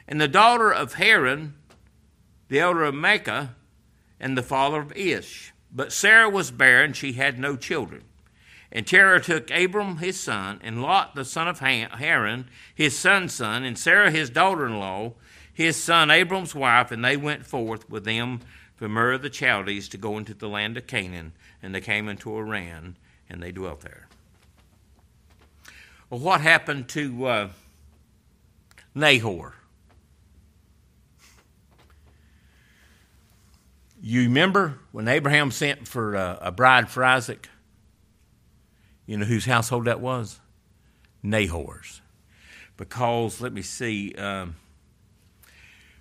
And 0.07 0.21
the 0.21 0.27
daughter 0.27 0.71
of 0.71 0.93
Haran 0.93 1.55
the 2.49 2.59
elder 2.59 2.83
of 2.83 2.95
Milcah, 2.95 3.55
and 4.19 4.37
the 4.37 4.43
father 4.43 4.81
of 4.81 4.95
Ish. 4.97 5.53
But 5.71 5.93
Sarah 5.93 6.29
was 6.29 6.51
barren, 6.51 6.93
she 6.93 7.13
had 7.13 7.39
no 7.39 7.55
children. 7.55 8.03
And 8.71 8.85
Terah 8.85 9.21
took 9.21 9.49
Abram 9.49 9.97
his 9.97 10.19
son, 10.19 10.59
and 10.63 10.81
Lot 10.81 11.15
the 11.15 11.25
son 11.25 11.47
of 11.47 11.59
Haran, 11.59 12.49
his 12.73 12.97
son's 12.97 13.33
son, 13.33 13.63
and 13.63 13.77
Sarah 13.77 14.11
his 14.11 14.29
daughter 14.29 14.65
in 14.65 14.77
law, 14.77 15.13
his 15.51 15.75
son 15.75 16.11
Abram's 16.11 16.53
wife, 16.53 16.91
and 16.91 17.03
they 17.03 17.17
went 17.17 17.45
forth 17.45 17.89
with 17.89 18.03
them 18.03 18.41
from 18.75 18.97
Ur 18.97 19.13
of 19.13 19.21
the 19.21 19.29
Chaldees 19.29 19.89
to 19.89 19.97
go 19.97 20.17
into 20.17 20.33
the 20.33 20.47
land 20.47 20.77
of 20.77 20.87
Canaan. 20.87 21.33
And 21.61 21.73
they 21.73 21.81
came 21.81 22.07
into 22.07 22.35
Haran, 22.35 22.95
and 23.29 23.41
they 23.41 23.51
dwelt 23.51 23.81
there. 23.81 24.07
Well, 26.09 26.19
what 26.19 26.41
happened 26.41 26.87
to 26.89 27.25
uh, 27.25 27.49
Nahor? 28.95 29.55
You 34.01 34.23
remember 34.23 34.79
when 34.91 35.07
Abraham 35.07 35.51
sent 35.51 35.87
for 35.87 36.15
a, 36.15 36.37
a 36.41 36.51
bride 36.51 36.89
for 36.89 37.03
Isaac? 37.03 37.49
You 39.05 39.17
know 39.17 39.25
whose 39.25 39.45
household 39.45 39.85
that 39.85 39.99
was? 39.99 40.39
Nahor's. 41.21 42.01
Because, 42.77 43.41
let 43.41 43.51
me 43.51 43.61
see, 43.61 44.13
um, 44.13 44.55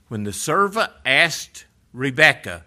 when 0.09 0.23
the 0.23 0.33
servant 0.33 0.93
asked 1.05 1.67
Rebekah, 1.93 2.65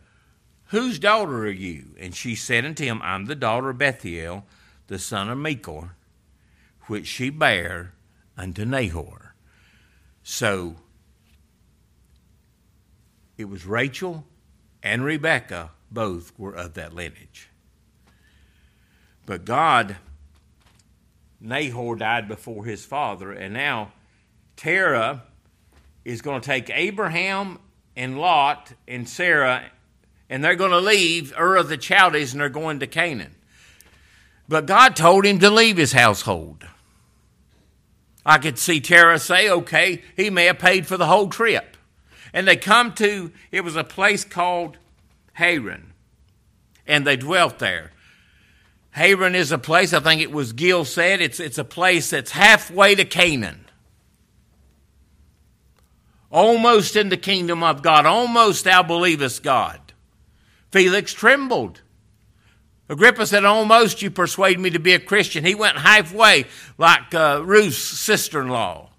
Whose 0.72 1.00
daughter 1.00 1.40
are 1.40 1.50
you? 1.50 1.88
And 2.00 2.16
she 2.16 2.34
said 2.34 2.64
unto 2.64 2.86
him, 2.86 3.02
I'm 3.04 3.26
the 3.26 3.36
daughter 3.36 3.72
of 3.72 3.78
Bethuel, 3.78 4.46
the 4.88 4.98
son 4.98 5.30
of 5.30 5.38
Milcah, 5.38 5.92
which 6.88 7.08
she 7.08 7.30
bare 7.30 7.94
unto 8.38 8.64
Nahor. 8.64 9.36
So 10.24 10.78
it 13.38 13.50
was 13.50 13.66
Rachel 13.66 14.26
and 14.84 15.04
Rebekah 15.04 15.72
both 15.92 16.32
were 16.38 16.54
of 16.54 16.74
that 16.76 16.94
lineage. 16.94 17.50
But 19.26 19.46
God, 19.46 19.98
Nahor 21.40 21.96
died 21.96 22.28
before 22.28 22.66
his 22.66 22.86
father, 22.86 23.32
and 23.32 23.54
now 23.54 23.92
Terah 24.56 25.24
is 26.04 26.22
going 26.22 26.42
to 26.42 26.46
take 26.46 26.70
Abraham 26.70 27.60
and 27.96 28.20
Lot 28.20 28.74
and 28.88 29.08
Sarah, 29.08 29.64
and 30.30 30.44
they're 30.44 30.56
going 30.56 30.72
to 30.72 30.80
leave 30.80 31.34
Ur 31.38 31.58
of 31.58 31.70
the 31.70 31.78
Chaldees 31.78 32.32
and 32.34 32.42
they're 32.42 32.50
going 32.50 32.80
to 32.80 32.88
Canaan. 32.88 33.36
But 34.48 34.66
God 34.66 34.96
told 34.96 35.26
him 35.26 35.40
to 35.40 35.50
leave 35.50 35.78
his 35.78 35.94
household. 35.94 36.66
I 38.26 38.38
could 38.38 38.60
see 38.60 38.80
Terah 38.80 39.20
say, 39.20 39.50
okay, 39.50 40.02
he 40.16 40.30
may 40.30 40.46
have 40.46 40.60
paid 40.60 40.86
for 40.86 40.98
the 40.98 41.08
whole 41.08 41.28
trip. 41.28 41.71
And 42.34 42.48
they 42.48 42.56
come 42.56 42.94
to, 42.94 43.32
it 43.52 43.62
was 43.62 43.76
a 43.76 43.84
place 43.84 44.24
called 44.24 44.78
Haran, 45.34 45.94
and 46.88 47.06
they 47.06 47.18
dwelt 47.18 47.60
there. 47.60 47.92
Haran 48.92 49.36
is 49.36 49.52
a 49.52 49.58
place, 49.58 49.94
I 49.94 50.00
think 50.00 50.22
it 50.22 50.32
was 50.32 50.54
Gill 50.54 50.86
said, 50.86 51.22
it's, 51.22 51.40
it's 51.40 51.58
a 51.58 51.64
place 51.64 52.10
that's 52.10 52.32
halfway 52.32 52.96
to 52.96 53.06
Canaan. 53.06 53.66
Almost 56.30 56.96
in 56.96 57.10
the 57.10 57.18
kingdom 57.18 57.64
of 57.64 57.82
God, 57.82 58.06
almost 58.06 58.64
thou 58.64 58.84
believest 58.84 59.44
God. 59.44 59.80
Felix 60.72 61.14
trembled. 61.14 61.82
Agrippa 62.88 63.26
said, 63.26 63.44
Almost 63.46 64.02
you 64.02 64.12
persuade 64.12 64.60
me 64.60 64.70
to 64.70 64.80
be 64.80 64.94
a 64.94 65.00
Christian. 65.00 65.46
He 65.46 65.56
went 65.56 65.78
halfway, 65.78 66.46
like 66.78 67.14
uh, 67.14 67.42
Ruth's 67.44 67.78
sister 67.78 68.42
in 68.42 68.50
law. 68.50 68.90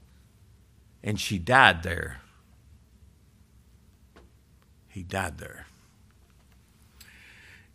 And 1.02 1.18
she 1.18 1.38
died 1.38 1.82
there 1.82 2.21
he 4.92 5.02
died 5.02 5.38
there. 5.38 5.66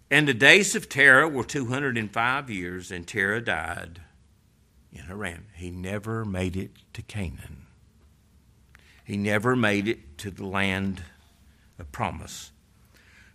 And 0.09 0.27
the 0.27 0.33
days 0.33 0.75
of 0.75 0.87
Terah 0.87 1.27
were 1.27 1.43
205 1.43 2.49
years, 2.49 2.91
and 2.91 3.05
Terah 3.05 3.41
died 3.41 4.01
in 4.93 4.99
Haran. 5.01 5.45
He 5.55 5.69
never 5.69 6.23
made 6.23 6.55
it 6.55 6.71
to 6.93 7.01
Canaan. 7.01 7.65
He 9.03 9.17
never 9.17 9.55
made 9.55 9.87
it 9.87 10.17
to 10.19 10.31
the 10.31 10.45
land 10.45 11.01
of 11.79 11.91
promise. 11.91 12.51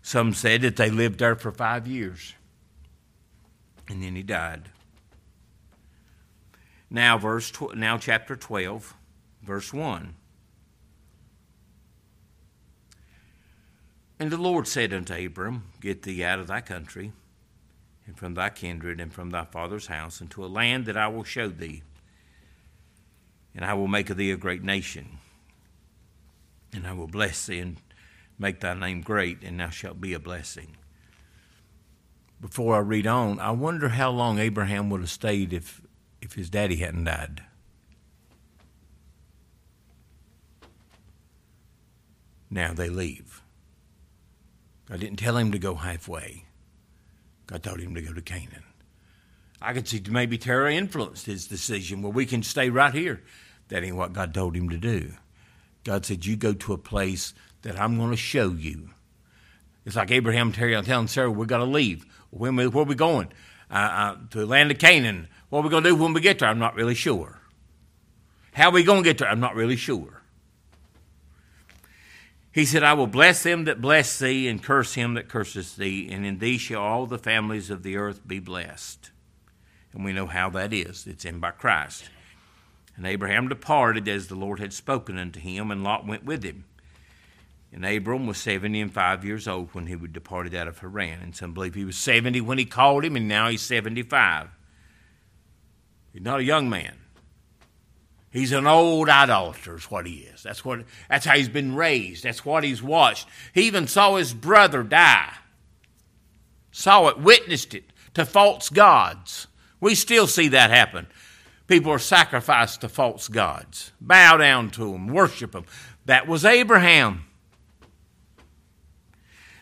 Some 0.01 0.33
said 0.33 0.63
that 0.63 0.77
they 0.77 0.91
lived 0.91 1.19
there 1.19 1.37
for 1.37 1.51
five 1.51 1.87
years. 1.87 2.35
And 3.89 4.03
then 4.03 4.15
he 4.15 4.23
died. 4.23 4.71
Now, 6.89 7.19
verse 7.19 7.51
tw- 7.51 7.75
now 7.75 7.99
chapter 7.99 8.37
12, 8.37 8.95
verse 9.43 9.73
1. 9.73 10.15
And 14.23 14.31
the 14.31 14.37
Lord 14.37 14.69
said 14.69 14.93
unto 14.93 15.15
Abram, 15.15 15.65
Get 15.81 16.03
thee 16.03 16.23
out 16.23 16.39
of 16.39 16.47
thy 16.47 16.61
country, 16.61 17.11
and 18.07 18.17
from 18.17 18.35
thy 18.35 18.51
kindred, 18.51 19.01
and 19.01 19.13
from 19.13 19.31
thy 19.31 19.45
father's 19.45 19.89
house, 19.89 20.21
into 20.21 20.45
a 20.45 20.47
land 20.47 20.87
that 20.87 20.97
I 20.97 21.09
will 21.09 21.25
show 21.25 21.49
thee. 21.49 21.83
And 23.53 23.65
I 23.65 23.75
will 23.75 23.89
make 23.89 24.11
of 24.11 24.17
thee 24.17 24.31
a 24.31 24.37
great 24.37 24.63
nation. 24.63 25.19
And 26.73 26.87
I 26.87 26.93
will 26.93 27.09
bless 27.09 27.47
thee, 27.47 27.59
and 27.59 27.79
make 28.39 28.61
thy 28.61 28.75
name 28.75 29.01
great, 29.01 29.43
and 29.43 29.59
thou 29.59 29.71
shalt 29.71 30.01
be 30.01 30.13
a 30.13 30.21
blessing. 30.21 30.77
Before 32.41 32.77
I 32.77 32.79
read 32.79 33.09
on, 33.09 33.41
I 33.41 33.51
wonder 33.51 33.89
how 33.89 34.13
long 34.13 34.39
Abraham 34.39 34.89
would 34.91 35.01
have 35.01 35.11
stayed 35.11 35.53
if 35.53 35.83
if 36.21 36.35
his 36.35 36.49
daddy 36.49 36.77
hadn't 36.77 37.03
died. 37.03 37.43
Now 42.49 42.73
they 42.73 42.89
leave. 42.89 43.43
God 44.93 45.01
didn't 45.01 45.21
tell 45.21 45.39
him 45.39 45.53
to 45.53 45.59
go 45.59 45.77
halfway. 45.77 46.45
God 47.47 47.63
told 47.63 47.81
him 47.81 47.95
to 47.95 48.03
go 48.03 48.13
to 48.13 48.21
Canaan. 48.21 48.65
I 49.63 49.73
could 49.73 49.89
see 49.89 50.03
maybe 50.11 50.37
Terah 50.37 50.75
influenced 50.75 51.25
his 51.25 51.47
decision. 51.47 52.03
Well, 52.03 52.13
we 52.13 52.27
can 52.27 52.43
stay 52.43 52.69
right 52.69 52.93
here. 52.93 53.23
That 53.69 53.83
ain't 53.83 53.97
what 53.97 54.13
God 54.13 54.35
told 54.35 54.55
him 54.55 54.69
to 54.69 54.77
do. 54.77 55.15
God 55.85 56.05
said, 56.05 56.27
You 56.27 56.37
go 56.37 56.53
to 56.53 56.75
a 56.75 56.79
place 56.79 57.33
that 57.63 57.81
I'm 57.81 57.97
going 57.97 58.11
to 58.11 58.19
show 58.19 58.51
you. 58.51 58.91
It's 59.87 59.97
like 59.97 60.11
Abraham 60.11 60.53
telling 60.53 61.07
Sarah, 61.07 61.31
We're 61.31 61.47
going 61.47 61.67
to 61.67 61.73
leave. 61.73 62.05
Where, 62.29 62.53
where 62.53 62.83
are 62.83 62.85
we 62.85 62.95
going? 62.95 63.33
Uh, 63.71 63.75
uh, 63.75 64.17
to 64.29 64.41
the 64.41 64.47
land 64.47 64.73
of 64.73 64.79
Canaan. 64.79 65.27
What 65.49 65.61
are 65.61 65.63
we 65.63 65.71
going 65.71 65.85
to 65.85 65.89
do 65.89 65.97
when 65.97 66.13
we 66.13 66.21
get 66.21 66.41
there? 66.41 66.51
I'm 66.51 66.59
not 66.59 66.75
really 66.75 66.95
sure. 66.95 67.41
How 68.53 68.69
are 68.69 68.73
we 68.73 68.83
going 68.83 69.03
to 69.03 69.09
get 69.09 69.17
there? 69.17 69.29
I'm 69.29 69.41
not 69.41 69.55
really 69.55 69.77
sure. 69.77 70.22
He 72.53 72.67
said, 72.67 72.83
I 72.83 72.93
will 72.93 73.07
bless 73.07 73.43
them 73.43 73.65
that 73.65 73.81
bless 73.81 74.19
thee, 74.19 74.47
and 74.47 74.63
curse 74.63 74.93
him 74.93 75.15
that 75.15 75.29
curses 75.29 75.75
thee, 75.75 76.09
and 76.11 76.27
in 76.27 76.39
thee 76.39 76.59
shall 76.59 76.83
all 76.83 77.07
the 77.07 77.19
families 77.19 77.71
of 77.71 77.83
the 77.83 77.97
earth 77.97 78.29
be 78.29 78.39
blessed. 78.39 79.11
And 79.95 80.05
we 80.05 80.13
know 80.13 80.27
how 80.27 80.51
that 80.51 80.73
is. 80.73 81.07
It's 81.07 81.25
in 81.25 81.41
by 81.41 81.53
Christ. 81.53 82.11
And 82.95 83.07
Abraham 83.07 83.49
departed 83.49 84.07
as 84.07 84.27
the 84.27 84.35
Lord 84.35 84.61
had 84.61 84.75
spoken 84.75 85.17
unto 85.17 85.41
him, 85.41 85.71
and 85.71 85.83
Lot 85.83 86.07
went 86.07 86.25
with 86.25 86.43
him. 86.43 86.65
And 87.73 87.87
Abram 87.87 88.27
was 88.27 88.37
seventy 88.37 88.83
and 88.83 88.93
five 88.93 89.25
years 89.25 89.49
old 89.49 89.71
when 89.73 89.87
he 89.87 89.97
departed 89.97 90.55
out 90.55 90.69
of 90.69 90.81
Haran. 90.81 91.23
And 91.23 91.35
some 91.35 91.55
believe 91.55 91.75
he 91.75 91.87
was 91.87 91.97
seventy 91.97 92.43
when 92.43 92.59
he 92.59 92.67
called 92.67 93.03
him, 93.03 93.17
and 93.17 93.27
now 93.27 93.49
he's 93.49 93.63
seventy-five. 93.63 94.49
He's 96.13 96.23
not 96.23 96.41
a 96.41 96.45
young 96.45 96.69
man. 96.69 96.99
He's 98.33 98.53
an 98.53 98.67
old 98.67 99.11
idolater, 99.11 99.77
is 99.77 99.91
what 99.91 100.07
he 100.07 100.21
is. 100.21 100.43
That's 100.43 100.65
what 100.65 100.85
that's 101.09 101.27
how 101.27 101.37
he's 101.37 101.51
been 101.51 101.75
raised. 101.75 102.25
That's 102.25 102.45
what 102.45 102.65
he's 102.65 102.83
watched. 102.83 103.29
He 103.53 103.63
even 103.63 103.87
saw 103.87 104.17
his 104.17 104.33
brother 104.33 104.83
die. 104.83 105.35
Saw 106.71 107.09
it, 107.09 107.19
witnessed 107.19 107.75
it 107.75 107.85
to 108.15 108.25
false 108.25 108.71
gods. 108.71 109.49
We 109.81 109.95
still 109.95 110.27
see 110.27 110.49
that 110.49 110.71
happen. 110.71 111.09
People 111.67 111.93
are 111.93 111.99
sacrificed 111.99 112.81
to 112.81 112.89
false 112.89 113.29
gods, 113.29 113.93
bow 114.01 114.39
down 114.39 114.71
to 114.71 114.93
them, 114.93 115.09
worship 115.09 115.53
them. 115.53 115.67
That 116.07 116.27
was 116.27 116.45
Abraham. 116.45 117.25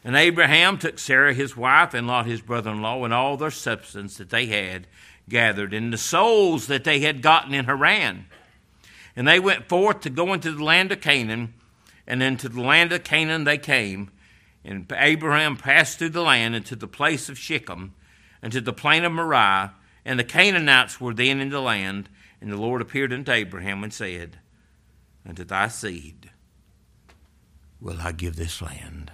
And 0.04 0.16
Abraham 0.16 0.78
took 0.78 0.98
Sarah 0.98 1.34
his 1.34 1.56
wife 1.56 1.92
and 1.92 2.06
Lot 2.06 2.26
his 2.26 2.40
brother 2.40 2.70
in 2.70 2.80
law 2.80 3.04
and 3.04 3.12
all 3.12 3.36
their 3.36 3.50
substance 3.50 4.16
that 4.16 4.30
they 4.30 4.46
had 4.46 4.86
gathered, 5.28 5.74
and 5.74 5.92
the 5.92 5.98
souls 5.98 6.66
that 6.68 6.84
they 6.84 7.00
had 7.00 7.22
gotten 7.22 7.54
in 7.54 7.64
Haran. 7.64 8.26
And 9.20 9.28
they 9.28 9.38
went 9.38 9.68
forth 9.68 10.00
to 10.00 10.08
go 10.08 10.32
into 10.32 10.50
the 10.50 10.64
land 10.64 10.90
of 10.92 11.02
Canaan, 11.02 11.52
and 12.06 12.22
into 12.22 12.48
the 12.48 12.62
land 12.62 12.90
of 12.90 13.04
Canaan 13.04 13.44
they 13.44 13.58
came. 13.58 14.10
And 14.64 14.90
Abraham 14.96 15.58
passed 15.58 15.98
through 15.98 16.08
the 16.08 16.22
land 16.22 16.54
into 16.54 16.74
the 16.74 16.88
place 16.88 17.28
of 17.28 17.38
Shechem, 17.38 17.92
and 18.40 18.50
to 18.50 18.62
the 18.62 18.72
plain 18.72 19.04
of 19.04 19.12
Moriah, 19.12 19.74
and 20.06 20.18
the 20.18 20.24
Canaanites 20.24 21.02
were 21.02 21.12
then 21.12 21.38
in 21.38 21.50
the 21.50 21.60
land. 21.60 22.08
And 22.40 22.50
the 22.50 22.56
Lord 22.56 22.80
appeared 22.80 23.12
unto 23.12 23.30
Abraham 23.30 23.84
and 23.84 23.92
said, 23.92 24.38
Unto 25.28 25.44
thy 25.44 25.68
seed 25.68 26.30
will 27.78 28.00
I 28.00 28.12
give 28.12 28.36
this 28.36 28.62
land. 28.62 29.12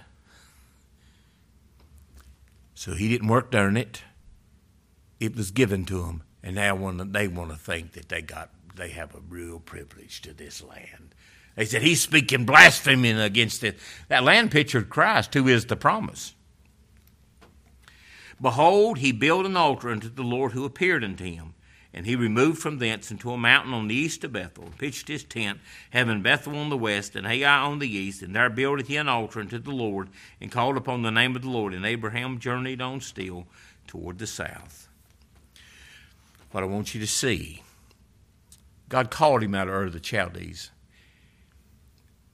So 2.73 2.93
he 2.93 3.09
didn't 3.09 3.27
work 3.27 3.51
to 3.51 3.57
earn 3.57 3.75
it 3.75 4.03
it 5.19 5.35
was 5.35 5.51
given 5.51 5.83
to 5.83 6.05
him, 6.05 6.23
and 6.41 6.55
now 6.55 6.75
they 6.91 7.27
want 7.27 7.49
to 7.49 7.57
think 7.57 7.91
that 7.91 8.07
they 8.07 8.21
got 8.21 8.51
they 8.77 8.89
have 8.89 9.13
a 9.13 9.19
real 9.19 9.59
privilege 9.59 10.21
to 10.21 10.33
this 10.33 10.63
land. 10.63 11.13
They 11.55 11.65
said 11.65 11.81
he's 11.81 12.01
speaking 12.01 12.45
blasphemy 12.45 13.11
against 13.11 13.63
it. 13.63 13.77
That 14.09 14.23
land 14.23 14.51
pictured 14.51 14.89
Christ, 14.89 15.33
who 15.33 15.47
is 15.47 15.65
the 15.65 15.75
promise. 15.75 16.35
Behold, 18.39 18.99
he 18.99 19.11
built 19.11 19.45
an 19.45 19.57
altar 19.57 19.89
unto 19.89 20.09
the 20.09 20.23
Lord 20.23 20.51
who 20.51 20.65
appeared 20.65 21.03
unto 21.03 21.25
him. 21.25 21.55
And 21.93 22.05
he 22.05 22.15
removed 22.15 22.59
from 22.59 22.77
thence 22.77 23.09
into 23.09 23.31
a 23.31 23.37
mountain 23.37 23.73
on 23.73 23.87
the 23.87 23.95
east 23.95 24.23
of 24.23 24.33
Bethel, 24.33 24.65
and 24.65 24.77
pitched 24.77 25.07
his 25.07 25.23
tent, 25.23 25.59
having 25.89 26.21
Bethel 26.21 26.55
on 26.55 26.69
the 26.69 26.77
west 26.77 27.15
and 27.15 27.25
Ai 27.25 27.59
on 27.59 27.79
the 27.79 27.89
east. 27.89 28.21
And 28.21 28.35
there 28.35 28.51
builded 28.51 28.85
he 28.85 28.97
an 28.97 29.09
altar 29.09 29.39
unto 29.39 29.57
the 29.57 29.71
Lord, 29.71 30.09
and 30.39 30.51
called 30.51 30.77
upon 30.77 31.01
the 31.01 31.09
name 31.09 31.35
of 31.35 31.41
the 31.41 31.49
Lord. 31.49 31.73
And 31.73 31.85
Abraham 31.85 32.37
journeyed 32.37 32.81
on 32.81 33.01
still 33.01 33.47
toward 33.87 34.19
the 34.19 34.27
south 34.27 34.87
what 36.51 36.63
I 36.63 36.67
want 36.67 36.93
you 36.95 37.01
to 37.01 37.07
see. 37.07 37.61
God 38.89 39.11
called 39.11 39.43
him 39.43 39.55
out 39.55 39.67
of 39.67 39.73
Ur 39.73 39.85
of 39.85 39.93
the 39.93 40.03
Chaldees. 40.03 40.71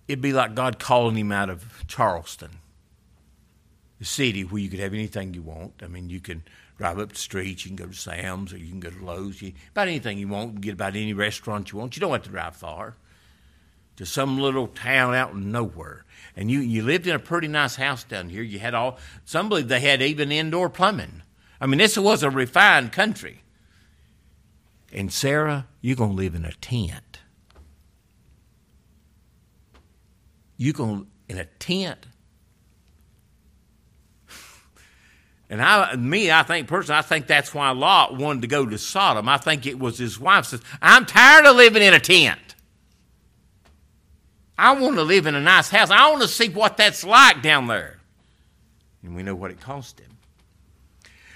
It'd 0.07 0.21
be 0.21 0.33
like 0.33 0.55
God 0.55 0.79
calling 0.79 1.17
him 1.17 1.31
out 1.31 1.49
of 1.49 1.85
Charleston, 1.87 2.59
the 3.99 4.05
city 4.05 4.43
where 4.43 4.61
you 4.61 4.69
could 4.69 4.79
have 4.79 4.93
anything 4.93 5.33
you 5.33 5.41
want. 5.41 5.81
I 5.81 5.87
mean, 5.87 6.09
you 6.09 6.19
can 6.19 6.43
drive 6.77 6.99
up 6.99 7.13
the 7.13 7.19
street, 7.19 7.63
you 7.63 7.69
can 7.69 7.75
go 7.75 7.87
to 7.87 7.93
Sam's, 7.93 8.51
or 8.51 8.57
you 8.57 8.69
can 8.69 8.79
go 8.79 8.89
to 8.89 9.05
Lowe's. 9.05 9.41
You, 9.41 9.53
about 9.71 9.87
anything 9.87 10.17
you 10.17 10.27
want, 10.27 10.55
you 10.55 10.59
get 10.59 10.73
about 10.73 10.95
any 10.95 11.13
restaurant 11.13 11.71
you 11.71 11.79
want. 11.79 11.95
You 11.95 12.01
don't 12.01 12.11
have 12.11 12.23
to 12.23 12.29
drive 12.29 12.55
far 12.55 12.95
to 13.95 14.05
some 14.05 14.39
little 14.39 14.67
town 14.67 15.13
out 15.13 15.33
in 15.33 15.51
nowhere. 15.51 16.03
And 16.35 16.49
you, 16.49 16.59
you 16.59 16.83
lived 16.83 17.07
in 17.07 17.15
a 17.15 17.19
pretty 17.19 17.47
nice 17.47 17.75
house 17.75 18.03
down 18.03 18.29
here. 18.29 18.41
You 18.41 18.59
had 18.59 18.73
all, 18.73 18.97
some 19.23 19.49
believe 19.49 19.67
they 19.67 19.79
had 19.79 20.01
even 20.01 20.31
indoor 20.31 20.69
plumbing. 20.69 21.21
I 21.61 21.67
mean, 21.67 21.77
this 21.77 21.97
was 21.97 22.23
a 22.23 22.29
refined 22.29 22.91
country. 22.91 23.42
And 24.93 25.11
Sarah, 25.11 25.67
you're 25.81 25.95
going 25.95 26.11
to 26.11 26.15
live 26.15 26.35
in 26.35 26.45
a 26.45 26.53
tent. 26.53 27.19
You're 30.55 30.73
going 30.73 31.07
in 31.27 31.39
a 31.39 31.45
tent. 31.45 32.05
And 35.49 35.61
I, 35.61 35.95
me, 35.97 36.31
I 36.31 36.41
think 36.41 36.67
personally, 36.67 36.97
I 36.97 37.03
think 37.03 37.27
that's 37.27 37.53
why 37.53 37.69
Lot 37.71 38.17
wanted 38.17 38.41
to 38.41 38.47
go 38.47 38.65
to 38.65 38.77
Sodom. 38.79 39.29
I 39.29 39.37
think 39.37 39.67
it 39.67 39.77
was 39.77 39.99
his 39.99 40.19
wife 40.19 40.45
says, 40.45 40.61
"I'm 40.81 41.05
tired 41.05 41.45
of 41.45 41.55
living 41.55 41.83
in 41.83 41.93
a 41.93 41.99
tent. 41.99 42.55
I 44.57 44.71
want 44.71 44.95
to 44.95 45.03
live 45.03 45.27
in 45.27 45.35
a 45.35 45.41
nice 45.41 45.69
house. 45.69 45.91
I 45.91 46.09
want 46.09 46.23
to 46.23 46.27
see 46.27 46.49
what 46.49 46.77
that's 46.77 47.03
like 47.03 47.43
down 47.43 47.67
there." 47.67 47.99
And 49.03 49.15
we 49.15 49.21
know 49.21 49.35
what 49.35 49.51
it 49.51 49.59
cost 49.59 49.99
him. 49.99 50.12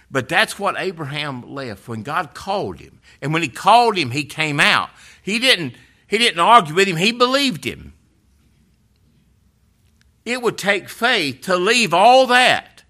But 0.10 0.30
that's 0.30 0.58
what 0.58 0.76
Abraham 0.78 1.54
left 1.54 1.88
when 1.88 2.04
God 2.04 2.34
called 2.34 2.80
him. 2.80 3.02
And 3.22 3.34
when 3.34 3.41
he 3.41 3.50
called 3.50 3.98
him, 3.98 4.12
he 4.12 4.24
came 4.24 4.60
out. 4.60 4.89
He 5.22 5.38
didn't, 5.38 5.74
he 6.08 6.17
didn't 6.17 6.39
argue 6.39 6.76
with 6.76 6.88
him, 6.88 6.96
he 6.96 7.12
believed 7.12 7.65
him. 7.65 7.93
It 10.24 10.41
would 10.41 10.58
take 10.58 10.89
faith 10.89 11.41
to 11.41 11.56
leave 11.56 11.93
all 11.93 12.28
that 12.28 12.84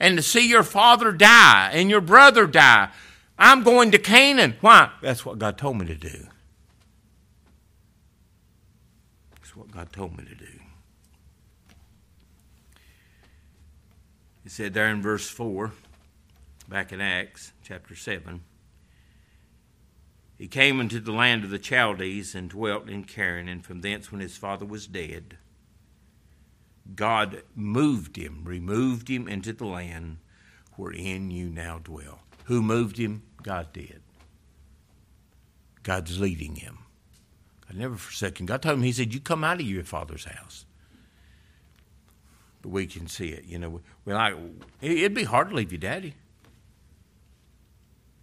and 0.00 0.16
to 0.16 0.22
see 0.22 0.48
your 0.48 0.62
father 0.62 1.12
die 1.12 1.70
and 1.72 1.90
your 1.90 2.00
brother 2.00 2.46
die. 2.46 2.90
I'm 3.38 3.62
going 3.62 3.90
to 3.92 3.98
Canaan. 3.98 4.56
Why? 4.60 4.90
That's 5.00 5.24
what 5.24 5.38
God 5.38 5.58
told 5.58 5.78
me 5.78 5.86
to 5.86 5.94
do. 5.94 6.26
That's 9.34 9.56
what 9.56 9.70
God 9.70 9.92
told 9.92 10.16
me 10.16 10.24
to 10.24 10.34
do. 10.34 10.46
He 14.42 14.48
said 14.48 14.74
there 14.74 14.88
in 14.88 15.02
verse 15.02 15.28
4 15.28 15.72
back 16.68 16.92
in 16.92 17.00
Acts 17.00 17.52
chapter 17.62 17.94
7. 17.94 18.42
He 20.36 20.46
came 20.46 20.80
into 20.80 21.00
the 21.00 21.12
land 21.12 21.44
of 21.44 21.50
the 21.50 21.58
Chaldees 21.58 22.34
and 22.34 22.50
dwelt 22.50 22.88
in 22.88 23.04
Charan, 23.04 23.48
and 23.48 23.64
from 23.64 23.80
thence, 23.80 24.12
when 24.12 24.20
his 24.20 24.36
father 24.36 24.64
was 24.64 24.86
dead, 24.86 25.38
God 26.94 27.42
moved 27.54 28.16
him, 28.16 28.42
removed 28.44 29.08
him 29.08 29.26
into 29.26 29.52
the 29.52 29.66
land 29.66 30.18
wherein 30.76 31.30
you 31.30 31.48
now 31.48 31.78
dwell. 31.78 32.20
Who 32.44 32.62
moved 32.62 32.98
him? 32.98 33.22
God 33.42 33.72
did. 33.72 34.00
God's 35.82 36.20
leading 36.20 36.56
him. 36.56 36.78
God 37.66 37.76
never 37.76 37.96
forsaken. 37.96 38.46
God 38.46 38.62
told 38.62 38.76
him, 38.76 38.82
He 38.84 38.92
said, 38.92 39.12
You 39.12 39.20
come 39.20 39.42
out 39.42 39.60
of 39.60 39.66
your 39.66 39.84
father's 39.84 40.24
house. 40.24 40.64
But 42.62 42.70
we 42.70 42.86
can 42.86 43.08
see 43.08 43.28
it, 43.28 43.44
you 43.44 43.58
know. 43.58 43.80
We 44.04 44.14
like, 44.14 44.34
it'd 44.80 45.14
be 45.14 45.24
hard 45.24 45.50
to 45.50 45.54
leave 45.56 45.72
your 45.72 45.80
daddy. 45.80 46.14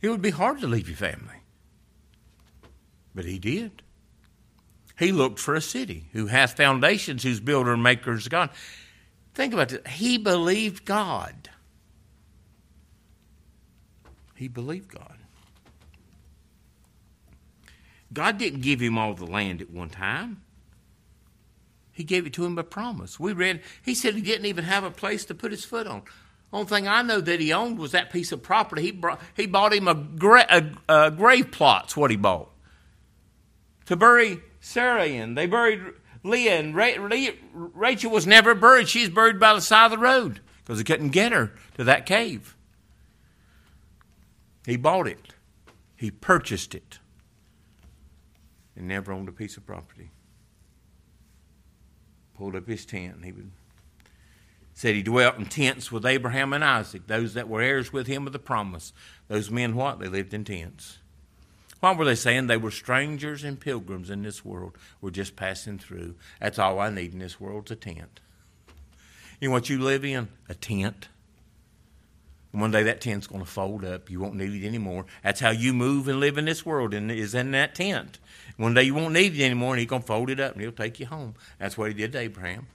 It 0.06 0.10
would 0.10 0.22
be 0.22 0.30
hard 0.30 0.62
to 0.62 0.68
leave 0.68 0.88
your 0.88 0.96
family. 0.96 1.42
But 3.16 3.26
he 3.26 3.40
did. 3.40 3.82
He 5.00 5.12
looked 5.12 5.40
for 5.40 5.56
a 5.56 5.62
city 5.62 6.06
who 6.14 6.28
hath 6.28 6.56
foundations, 6.56 7.24
whose 7.24 7.40
builder 7.40 7.74
and 7.74 7.82
maker 7.82 8.14
is 8.14 8.28
God. 8.28 8.52
Think 9.34 9.52
about 9.52 9.72
it. 9.72 9.88
He 9.88 10.20
believed 10.20 10.86
God. 10.86 11.50
He 14.36 14.48
believed 14.48 14.90
God. 14.90 15.18
God 18.14 18.38
didn't 18.38 18.62
give 18.62 18.82
him 18.82 19.00
all 19.00 19.16
the 19.16 19.26
land 19.26 19.60
at 19.60 19.72
one 19.72 19.90
time. 19.90 20.44
He 21.92 22.04
gave 22.04 22.28
it 22.28 22.34
to 22.34 22.46
him 22.46 22.54
by 22.54 22.62
promise. 22.62 23.20
We 23.20 23.34
read, 23.34 23.64
he 23.84 23.96
said 23.96 24.14
he 24.14 24.22
didn't 24.22 24.46
even 24.46 24.66
have 24.66 24.84
a 24.84 24.92
place 24.92 25.26
to 25.26 25.34
put 25.34 25.50
his 25.50 25.66
foot 25.66 25.88
on. 25.88 26.04
Only 26.54 26.68
thing 26.68 26.88
I 26.88 27.02
know 27.02 27.20
that 27.20 27.40
he 27.40 27.52
owned 27.52 27.78
was 27.78 27.92
that 27.92 28.12
piece 28.12 28.32
of 28.32 28.42
property. 28.42 28.84
He, 28.84 28.92
brought, 28.92 29.22
he 29.36 29.46
bought 29.46 29.74
him 29.74 29.88
a, 29.88 29.96
gra- 29.96 30.48
a, 30.50 31.06
a 31.08 31.12
grave 31.12 31.52
plot's 31.52 31.98
what 31.98 32.12
he 32.12 32.18
bought 32.18 32.50
to 33.88 33.96
bury 33.96 34.40
Sarah 34.62 35.06
in. 35.06 35.36
They 35.36 35.48
buried 35.48 35.82
Leah, 36.24 36.60
and 36.60 36.76
Rachel 36.76 38.12
was 38.12 38.26
never 38.26 38.56
buried. 38.56 38.88
She's 38.90 39.10
buried 39.10 39.40
by 39.40 39.54
the 39.54 39.62
side 39.62 39.86
of 39.86 39.92
the 39.92 39.98
road 39.98 40.40
because 40.64 40.78
they 40.78 40.84
couldn't 40.84 41.10
get 41.10 41.32
her 41.32 41.54
to 41.76 41.84
that 41.84 42.06
cave. 42.06 42.56
He 44.66 44.78
bought 44.78 45.08
it, 45.08 45.34
he 45.96 46.10
purchased 46.10 46.74
it, 46.74 47.00
and 48.76 48.88
never 48.88 49.12
owned 49.12 49.30
a 49.30 49.32
piece 49.32 49.58
of 49.58 49.66
property. 49.66 50.10
Pulled 52.36 52.56
up 52.56 52.68
his 52.68 52.86
tent. 52.86 53.16
and 53.16 53.26
He 53.26 53.32
would, 53.32 53.52
said 54.76 54.94
he 54.94 55.02
dwelt 55.02 55.38
in 55.38 55.46
tents 55.46 55.90
with 55.90 56.06
Abraham 56.06 56.52
and 56.52 56.64
Isaac, 56.64 57.08
those 57.08 57.34
that 57.34 57.48
were 57.48 57.62
heirs 57.62 57.94
with 57.94 58.08
him 58.08 58.28
of 58.28 58.34
the 58.34 58.40
promise. 58.40 58.92
Those 59.30 59.50
men, 59.50 59.74
what? 59.74 60.00
They 60.00 60.10
lived 60.10 60.34
in 60.34 60.44
tents. 60.44 61.00
What 61.80 61.98
were 61.98 62.06
they 62.06 62.16
saying? 62.16 62.48
They 62.48 62.58
were 62.58 62.72
strangers 62.72 63.44
and 63.44 63.60
pilgrims 63.60 64.10
in 64.10 64.22
this 64.22 64.44
world. 64.44 64.78
We're 65.00 65.12
just 65.12 65.38
passing 65.38 65.80
through. 65.80 66.16
That's 66.42 66.60
all 66.60 66.80
I 66.80 66.90
need 66.90 67.14
in 67.14 67.20
this 67.20 67.40
world's 67.40 67.72
a 67.72 67.76
tent. 67.76 68.20
You 69.40 69.48
know 69.48 69.54
what 69.54 69.70
you 69.70 69.80
live 69.80 70.04
in? 70.04 70.28
A 70.50 70.54
tent. 70.56 71.08
one 72.52 72.72
day 72.72 72.84
that 72.84 73.02
tent's 73.02 73.28
going 73.28 73.44
to 73.44 73.50
fold 73.50 73.86
up. 73.86 74.10
You 74.10 74.20
won't 74.20 74.36
need 74.36 74.62
it 74.62 74.68
anymore. 74.68 75.06
That's 75.24 75.40
how 75.40 75.52
you 75.52 75.74
move 75.74 76.08
and 76.10 76.20
live 76.20 76.38
in 76.38 76.46
this 76.46 76.66
world, 76.66 76.94
and 76.94 77.10
is 77.12 77.34
in 77.34 77.52
that 77.52 77.76
tent. 77.76 78.20
One 78.58 78.74
day 78.74 78.84
you 78.84 78.94
won't 78.94 79.14
need 79.14 79.40
it 79.40 79.44
anymore, 79.44 79.74
and 79.74 79.80
he's 79.80 79.90
going 79.90 80.02
to 80.02 80.08
fold 80.08 80.30
it 80.30 80.40
up 80.40 80.54
and 80.54 80.62
he'll 80.62 80.72
take 80.72 81.00
you 81.00 81.06
home. 81.06 81.36
That's 81.60 81.78
what 81.78 81.90
he 81.90 81.94
did 81.94 82.12
to 82.14 82.20
Abraham. 82.20 82.68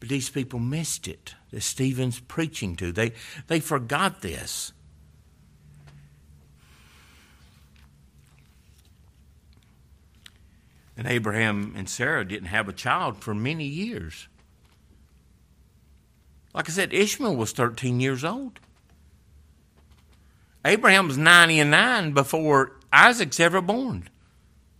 But 0.00 0.08
these 0.08 0.28
people 0.28 0.58
missed 0.58 1.08
it 1.08 1.34
that 1.50 1.62
Stephen's 1.62 2.20
preaching 2.20 2.76
to. 2.76 2.92
They, 2.92 3.12
they 3.46 3.60
forgot 3.60 4.20
this. 4.22 4.72
And 10.96 11.06
Abraham 11.06 11.74
and 11.76 11.88
Sarah 11.88 12.26
didn't 12.26 12.48
have 12.48 12.68
a 12.68 12.72
child 12.72 13.18
for 13.22 13.34
many 13.34 13.66
years. 13.66 14.28
Like 16.54 16.70
I 16.70 16.72
said, 16.72 16.94
Ishmael 16.94 17.36
was 17.36 17.52
13 17.52 18.00
years 18.00 18.24
old. 18.24 18.60
Abraham 20.64 21.06
was 21.06 21.18
90 21.18 21.60
and 21.60 21.70
9 21.70 22.12
before 22.12 22.72
Isaac's 22.92 23.38
ever 23.38 23.60
born. 23.60 24.08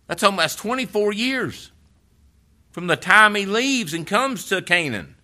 That's 0.07 0.23
almost 0.23 0.57
24 0.57 1.13
years 1.13 1.71
from 2.77 2.85
the 2.85 2.95
time 2.95 3.33
he 3.33 3.43
leaves 3.43 3.91
and 3.91 4.05
comes 4.05 4.45
to 4.45 4.61
Canaan. 4.61 5.15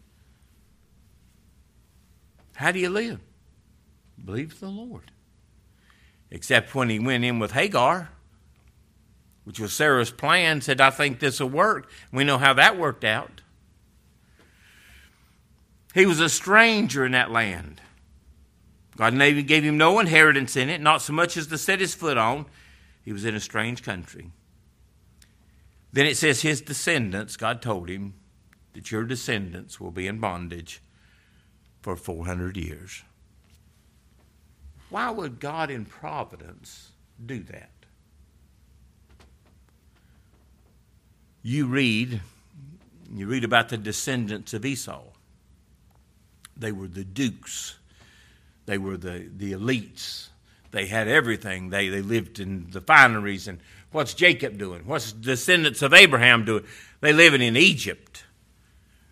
How 2.56 2.72
do 2.72 2.80
you 2.80 2.90
live? 2.90 3.20
Believe 4.26 4.60
the 4.60 4.70
Lord. 4.70 5.12
Except 6.32 6.74
when 6.74 6.90
he 6.90 6.98
went 6.98 7.24
in 7.24 7.38
with 7.38 7.52
Hagar 7.52 8.10
which 9.44 9.60
was 9.60 9.72
Sarah's 9.72 10.10
plan, 10.10 10.62
said, 10.62 10.82
I 10.82 10.90
think 10.90 11.20
this 11.20 11.40
will 11.40 11.50
work. 11.50 11.92
We 12.12 12.24
know 12.24 12.40
how 12.40 12.54
that 12.54 12.76
worked 12.76 13.04
out. 13.04 13.42
He 15.94 16.08
was 16.08 16.20
a 16.20 16.30
stranger 16.30 17.06
in 17.06 17.12
that 17.12 17.30
land. 17.30 17.82
God 18.98 19.16
gave 19.16 19.64
him 19.64 19.78
no 19.78 20.00
inheritance 20.00 20.56
in 20.56 20.70
it, 20.70 20.82
not 20.82 21.04
so 21.04 21.14
much 21.14 21.38
as 21.38 21.46
to 21.46 21.60
set 21.60 21.80
his 21.80 21.94
foot 21.94 22.18
on. 22.18 22.48
He 23.06 23.14
was 23.14 23.26
in 23.26 23.36
a 23.36 23.40
strange 23.40 23.84
country. 23.84 24.32
Then 25.94 26.06
it 26.06 26.18
says 26.18 26.42
his 26.42 26.60
descendants, 26.60 27.38
God 27.38 27.62
told 27.62 27.88
him 27.88 28.16
that 28.74 28.92
your 28.92 29.04
descendants 29.04 29.80
will 29.80 29.92
be 29.92 30.08
in 30.08 30.20
bondage 30.20 30.82
for 31.82 31.96
400 31.96 32.58
years. 32.58 33.04
Why 34.90 35.10
would 35.12 35.40
God 35.40 35.70
in 35.72 35.86
providence 35.86 36.92
do 37.26 37.44
that? 37.44 37.70
you 41.44 41.68
read, 41.68 42.22
you 43.14 43.28
read 43.28 43.44
about 43.44 43.70
the 43.70 43.78
descendants 43.78 44.54
of 44.54 44.66
Esau. 44.66 45.04
They 46.56 46.72
were 46.72 46.88
the 46.88 47.04
dukes, 47.04 47.76
they 48.66 48.78
were 48.78 48.98
the, 48.98 49.30
the 49.36 49.52
elites. 49.52 50.30
They 50.72 50.88
had 50.88 51.08
everything. 51.08 51.70
They, 51.70 51.90
they 51.90 52.02
lived 52.02 52.40
in 52.40 52.72
the 52.72 52.82
fineries. 52.82 53.48
And 53.48 53.60
what's 53.94 54.14
Jacob 54.14 54.58
doing? 54.58 54.84
What's 54.86 55.14
the 55.14 55.22
descendants 55.22 55.82
of 55.82 55.94
Abraham 55.94 56.46
doing? 56.46 56.66
They 57.02 57.14
living 57.14 57.42
in 57.42 57.56
Egypt. 57.56 58.26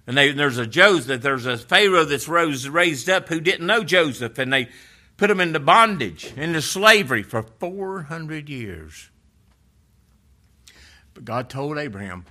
And 0.08 0.18
they, 0.18 0.32
there's 0.32 0.58
a 0.58 0.68
Joseph, 0.68 1.22
there's 1.22 1.46
a 1.46 1.58
Pharaoh 1.58 2.04
that's 2.04 2.28
rose, 2.28 2.68
raised 2.68 3.10
up 3.10 3.30
who 3.30 3.40
didn't 3.40 3.68
know 3.68 3.84
Joseph, 3.84 4.38
and 4.38 4.52
they 4.52 4.70
put 5.18 5.30
him 5.30 5.40
into 5.40 5.60
bondage, 5.60 6.34
into 6.36 6.62
slavery 6.62 7.24
for 7.24 7.44
400 7.44 8.50
years. 8.50 9.10
But 11.14 11.26
God 11.26 11.50
told 11.50 11.78
Abraham, 11.78 12.26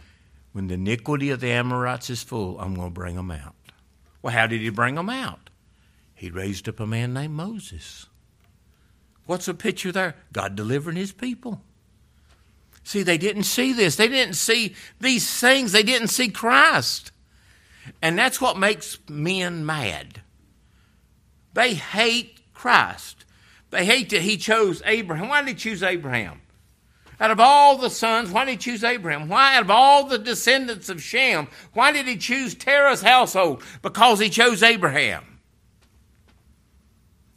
when 0.52 0.66
the 0.66 0.74
iniquity 0.74 1.30
of 1.30 1.40
the 1.40 1.52
Amorites 1.52 2.10
is 2.10 2.22
full, 2.22 2.58
I'm 2.58 2.74
going 2.74 2.88
to 2.88 2.94
bring 2.94 3.16
them 3.16 3.30
out. 3.30 3.54
Well, 4.20 4.34
how 4.34 4.46
did 4.46 4.60
he 4.60 4.70
bring 4.70 4.96
them 4.96 5.08
out? 5.08 5.50
He 6.14 6.30
raised 6.30 6.68
up 6.68 6.80
a 6.80 6.86
man 6.86 7.14
named 7.14 7.34
Moses. 7.34 8.06
What's 9.26 9.46
the 9.46 9.54
picture 9.54 9.92
there? 9.92 10.16
God 10.32 10.56
delivering 10.56 10.96
his 10.96 11.12
people. 11.12 11.62
See, 12.82 13.02
they 13.02 13.18
didn't 13.18 13.44
see 13.44 13.72
this. 13.72 13.96
They 13.96 14.08
didn't 14.08 14.34
see 14.34 14.74
these 15.00 15.28
things. 15.38 15.72
They 15.72 15.82
didn't 15.82 16.08
see 16.08 16.28
Christ. 16.28 17.12
And 18.02 18.18
that's 18.18 18.40
what 18.40 18.58
makes 18.58 18.98
men 19.08 19.64
mad. 19.64 20.22
They 21.52 21.74
hate 21.74 22.40
Christ. 22.54 23.24
They 23.70 23.84
hate 23.84 24.10
that 24.10 24.22
he 24.22 24.36
chose 24.36 24.82
Abraham. 24.84 25.28
Why 25.28 25.42
did 25.42 25.48
he 25.48 25.54
choose 25.54 25.82
Abraham? 25.82 26.40
Out 27.20 27.30
of 27.30 27.38
all 27.38 27.76
the 27.76 27.90
sons, 27.90 28.30
why 28.30 28.46
did 28.46 28.52
he 28.52 28.56
choose 28.56 28.82
Abraham? 28.82 29.28
Why, 29.28 29.56
out 29.56 29.64
of 29.64 29.70
all 29.70 30.06
the 30.06 30.18
descendants 30.18 30.88
of 30.88 31.02
Shem, 31.02 31.48
why 31.74 31.92
did 31.92 32.06
he 32.06 32.16
choose 32.16 32.54
Terah's 32.54 33.02
household? 33.02 33.62
Because 33.82 34.20
he 34.20 34.30
chose 34.30 34.62
Abraham. 34.62 35.24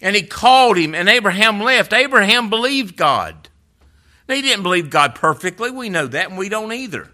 And 0.02 0.16
he 0.16 0.24
called 0.24 0.78
him, 0.78 0.96
and 0.96 1.10
Abraham 1.10 1.62
left. 1.62 1.92
Abraham 1.92 2.50
believed 2.50 2.96
God. 2.96 3.50
He 4.28 4.42
didn't 4.42 4.64
believe 4.64 4.90
God 4.90 5.16
perfectly. 5.16 5.72
We 5.72 5.90
know 5.90 6.08
that, 6.08 6.30
and 6.30 6.38
we 6.38 6.50
don't 6.50 6.72
either. 6.72 7.10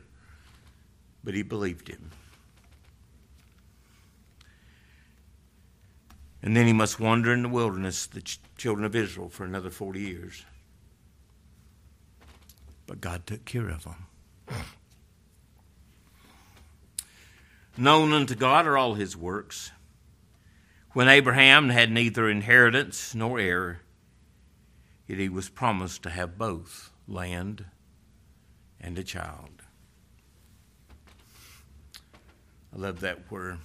But 1.23 1.33
he 1.33 1.41
believed 1.41 1.87
him. 1.87 2.11
And 6.41 6.55
then 6.55 6.67
he 6.67 6.73
must 6.73 6.99
wander 6.99 7.33
in 7.33 7.41
the 7.41 7.49
wilderness, 7.49 8.05
the 8.05 8.21
children 8.57 8.85
of 8.85 8.95
Israel, 8.95 9.29
for 9.29 9.43
another 9.43 9.69
40 9.69 9.99
years 9.99 10.45
but 12.89 13.01
God 13.01 13.27
took 13.27 13.45
care 13.45 13.69
of 13.69 13.83
them. 13.83 14.07
Known 17.77 18.11
unto 18.11 18.33
God 18.33 18.65
are 18.65 18.79
all 18.79 18.95
his 18.95 19.15
works. 19.15 19.69
When 20.93 21.07
Abraham 21.07 21.69
had 21.69 21.91
neither 21.91 22.27
inheritance 22.27 23.13
nor 23.13 23.39
heir, 23.39 23.81
yet 25.05 25.19
he 25.19 25.29
was 25.29 25.49
promised 25.49 26.01
to 26.01 26.09
have 26.09 26.39
both 26.39 26.89
land 27.09 27.65
and 28.79 28.97
a 28.97 29.03
child. 29.03 29.63
I 32.73 32.77
love 32.77 32.99
that 33.01 33.31
where 33.31 33.57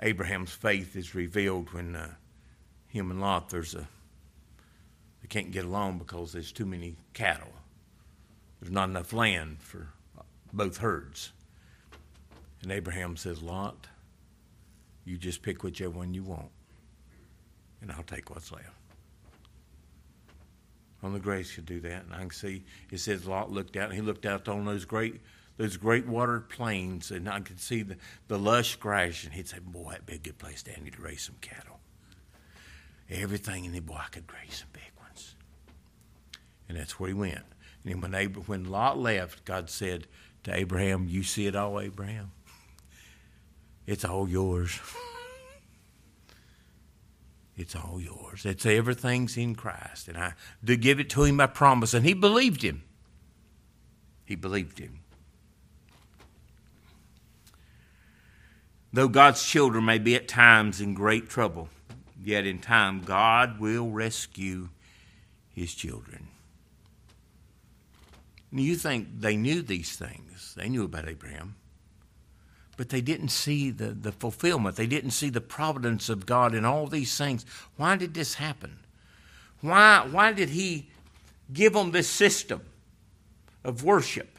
Abraham's 0.00 0.52
faith 0.52 0.96
is 0.96 1.14
revealed 1.14 1.72
when 1.72 1.96
uh, 1.96 2.14
him 2.88 3.10
and 3.10 3.20
Lot, 3.20 3.48
there's 3.48 3.74
a, 3.74 3.88
they 5.22 5.28
can't 5.28 5.50
get 5.50 5.64
along 5.64 5.98
because 5.98 6.32
there's 6.32 6.52
too 6.52 6.66
many 6.66 6.96
cattle. 7.14 7.52
There's 8.60 8.72
not 8.72 8.88
enough 8.88 9.12
land 9.12 9.58
for 9.60 9.88
both 10.52 10.78
herds. 10.78 11.32
And 12.62 12.70
Abraham 12.70 13.16
says, 13.16 13.42
Lot, 13.42 13.86
you 15.04 15.16
just 15.16 15.42
pick 15.42 15.62
whichever 15.62 15.90
one 15.98 16.12
you 16.12 16.22
want, 16.22 16.50
and 17.80 17.90
I'll 17.90 18.02
take 18.02 18.28
what's 18.28 18.52
left. 18.52 18.79
Only 21.02 21.20
grace 21.20 21.54
could 21.54 21.66
do 21.66 21.80
that. 21.80 22.04
And 22.04 22.14
I 22.14 22.18
can 22.18 22.30
see 22.30 22.64
it 22.90 22.98
says 22.98 23.26
Lot 23.26 23.50
looked 23.50 23.76
out, 23.76 23.86
and 23.86 23.94
he 23.94 24.00
looked 24.00 24.26
out 24.26 24.48
on 24.48 24.64
those 24.64 24.84
great 24.84 25.20
those 25.60 25.76
great 25.76 26.06
watered 26.06 26.48
plains, 26.48 27.10
and 27.10 27.28
I 27.28 27.40
could 27.40 27.60
see 27.60 27.82
the, 27.82 27.96
the 28.28 28.38
lush 28.38 28.76
grass, 28.76 29.24
and 29.24 29.34
he'd 29.34 29.46
say, 29.46 29.58
Boy, 29.58 29.90
that'd 29.90 30.06
be 30.06 30.14
a 30.14 30.18
good 30.18 30.38
place, 30.38 30.62
Danny, 30.62 30.90
to 30.90 31.02
raise 31.02 31.20
some 31.20 31.36
cattle. 31.42 31.80
everything 33.10 33.66
in 33.66 33.72
the 33.72 33.80
boy 33.80 33.98
I 33.98 34.08
could 34.10 34.26
graze 34.26 34.56
some 34.60 34.68
big 34.72 34.90
ones. 34.98 35.34
And 36.66 36.78
that's 36.78 36.98
where 36.98 37.08
he 37.08 37.14
went. 37.14 37.44
And 37.84 38.00
when, 38.00 38.14
Abraham, 38.14 38.46
when 38.46 38.70
Lot 38.70 38.98
left, 38.98 39.44
God 39.44 39.68
said 39.68 40.06
to 40.44 40.54
Abraham, 40.54 41.08
You 41.08 41.22
see 41.22 41.46
it 41.46 41.54
all, 41.54 41.78
Abraham? 41.78 42.32
It's 43.86 44.04
all 44.04 44.28
yours. 44.28 44.78
It's 47.56 47.76
all 47.76 48.00
yours. 48.00 48.46
It's 48.46 48.64
everything's 48.64 49.36
in 49.36 49.54
Christ. 49.54 50.08
And 50.08 50.16
I 50.16 50.34
do 50.64 50.76
give 50.76 51.00
it 51.00 51.10
to 51.10 51.24
him 51.24 51.36
by 51.36 51.46
promise. 51.46 51.94
And 51.94 52.06
he 52.06 52.14
believed 52.14 52.62
him. 52.62 52.82
He 54.24 54.34
believed 54.34 54.78
him. 54.78 55.00
Though 58.92 59.08
God's 59.08 59.44
children 59.44 59.84
may 59.84 59.98
be 59.98 60.16
at 60.16 60.26
times 60.26 60.80
in 60.80 60.94
great 60.94 61.28
trouble, 61.28 61.68
yet 62.22 62.46
in 62.46 62.58
time 62.58 63.02
God 63.02 63.60
will 63.60 63.90
rescue 63.90 64.70
his 65.50 65.74
children. 65.74 66.28
You 68.52 68.74
think 68.74 69.20
they 69.20 69.36
knew 69.36 69.62
these 69.62 69.94
things. 69.96 70.54
They 70.56 70.68
knew 70.68 70.84
about 70.84 71.08
Abraham 71.08 71.54
but 72.80 72.88
they 72.88 73.02
didn't 73.02 73.28
see 73.28 73.70
the, 73.70 73.88
the 73.88 74.10
fulfillment. 74.10 74.74
They 74.74 74.86
didn't 74.86 75.10
see 75.10 75.28
the 75.28 75.42
providence 75.42 76.08
of 76.08 76.24
God 76.24 76.54
in 76.54 76.64
all 76.64 76.86
these 76.86 77.14
things. 77.18 77.44
Why 77.76 77.94
did 77.94 78.14
this 78.14 78.36
happen? 78.36 78.78
Why, 79.60 80.08
why 80.10 80.32
did 80.32 80.48
He 80.48 80.88
give 81.52 81.74
them 81.74 81.90
this 81.90 82.08
system 82.08 82.62
of 83.64 83.84
worship, 83.84 84.38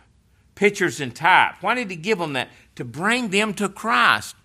pictures 0.55 0.99
and 0.99 1.15
type? 1.15 1.53
Why 1.61 1.75
did 1.75 1.91
He 1.91 1.95
give 1.95 2.17
them 2.17 2.33
that? 2.33 2.49
To 2.77 2.83
bring 2.83 3.29
them 3.29 3.53
to 3.53 3.69
Christ. 3.69 4.35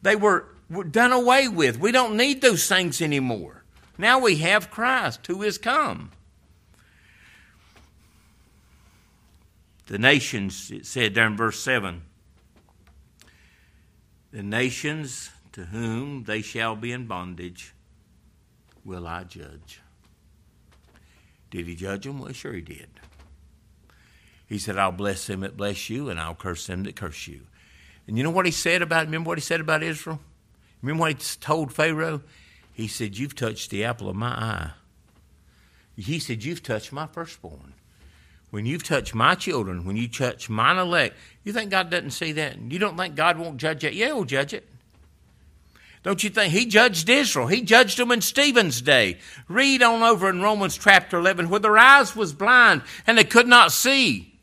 They 0.00 0.16
were, 0.16 0.46
were 0.70 0.82
done 0.82 1.12
away 1.12 1.46
with. 1.46 1.78
We 1.78 1.92
don't 1.92 2.16
need 2.16 2.40
those 2.40 2.66
things 2.66 3.02
anymore. 3.02 3.62
Now 3.98 4.20
we 4.20 4.36
have 4.36 4.70
Christ 4.70 5.26
who 5.26 5.42
is 5.42 5.58
come. 5.58 6.12
The 9.88 9.98
nations, 9.98 10.70
it 10.70 10.86
said 10.86 11.14
there 11.14 11.26
in 11.26 11.36
verse 11.36 11.60
7 11.60 12.04
the 14.34 14.42
nations 14.42 15.30
to 15.52 15.66
whom 15.66 16.24
they 16.24 16.42
shall 16.42 16.74
be 16.74 16.90
in 16.90 17.06
bondage 17.06 17.72
will 18.84 19.06
I 19.06 19.22
judge. 19.22 19.80
Did 21.52 21.68
he 21.68 21.76
judge 21.76 22.02
them? 22.02 22.18
Well, 22.18 22.32
sure 22.32 22.52
he 22.52 22.60
did. 22.60 22.88
He 24.48 24.58
said, 24.58 24.76
I'll 24.76 24.90
bless 24.90 25.28
them 25.28 25.40
that 25.42 25.56
bless 25.56 25.88
you, 25.88 26.10
and 26.10 26.18
I'll 26.18 26.34
curse 26.34 26.66
them 26.66 26.82
that 26.82 26.96
curse 26.96 27.28
you. 27.28 27.42
And 28.08 28.18
you 28.18 28.24
know 28.24 28.30
what 28.30 28.44
he 28.44 28.50
said 28.50 28.82
about, 28.82 29.06
remember 29.06 29.28
what 29.28 29.38
he 29.38 29.42
said 29.42 29.60
about 29.60 29.84
Israel? 29.84 30.18
Remember 30.82 31.02
what 31.02 31.12
he 31.12 31.38
told 31.38 31.72
Pharaoh? 31.72 32.20
He 32.72 32.88
said, 32.88 33.16
You've 33.16 33.36
touched 33.36 33.70
the 33.70 33.84
apple 33.84 34.08
of 34.08 34.16
my 34.16 34.30
eye. 34.30 34.70
He 35.96 36.18
said, 36.18 36.42
You've 36.42 36.64
touched 36.64 36.92
my 36.92 37.06
firstborn. 37.06 37.74
When 38.54 38.66
you've 38.66 38.84
touched 38.84 39.16
my 39.16 39.34
children, 39.34 39.84
when 39.84 39.96
you 39.96 40.06
touch 40.06 40.48
mine 40.48 40.76
elect, 40.76 41.16
you 41.42 41.52
think 41.52 41.72
God 41.72 41.90
doesn't 41.90 42.12
see 42.12 42.30
that? 42.34 42.56
You 42.56 42.78
don't 42.78 42.96
think 42.96 43.16
God 43.16 43.36
won't 43.36 43.56
judge 43.56 43.82
it? 43.82 43.94
Yeah, 43.94 44.06
he'll 44.06 44.22
judge 44.22 44.54
it. 44.54 44.64
Don't 46.04 46.22
you 46.22 46.30
think 46.30 46.52
he 46.52 46.64
judged 46.64 47.08
Israel? 47.08 47.48
He 47.48 47.62
judged 47.62 47.98
them 47.98 48.12
in 48.12 48.20
Stephen's 48.20 48.80
day. 48.80 49.18
Read 49.48 49.82
on 49.82 50.04
over 50.04 50.30
in 50.30 50.40
Romans 50.40 50.78
chapter 50.78 51.18
11 51.18 51.50
where 51.50 51.58
their 51.58 51.76
eyes 51.76 52.14
was 52.14 52.32
blind 52.32 52.82
and 53.08 53.18
they 53.18 53.24
could 53.24 53.48
not 53.48 53.72
see. 53.72 54.38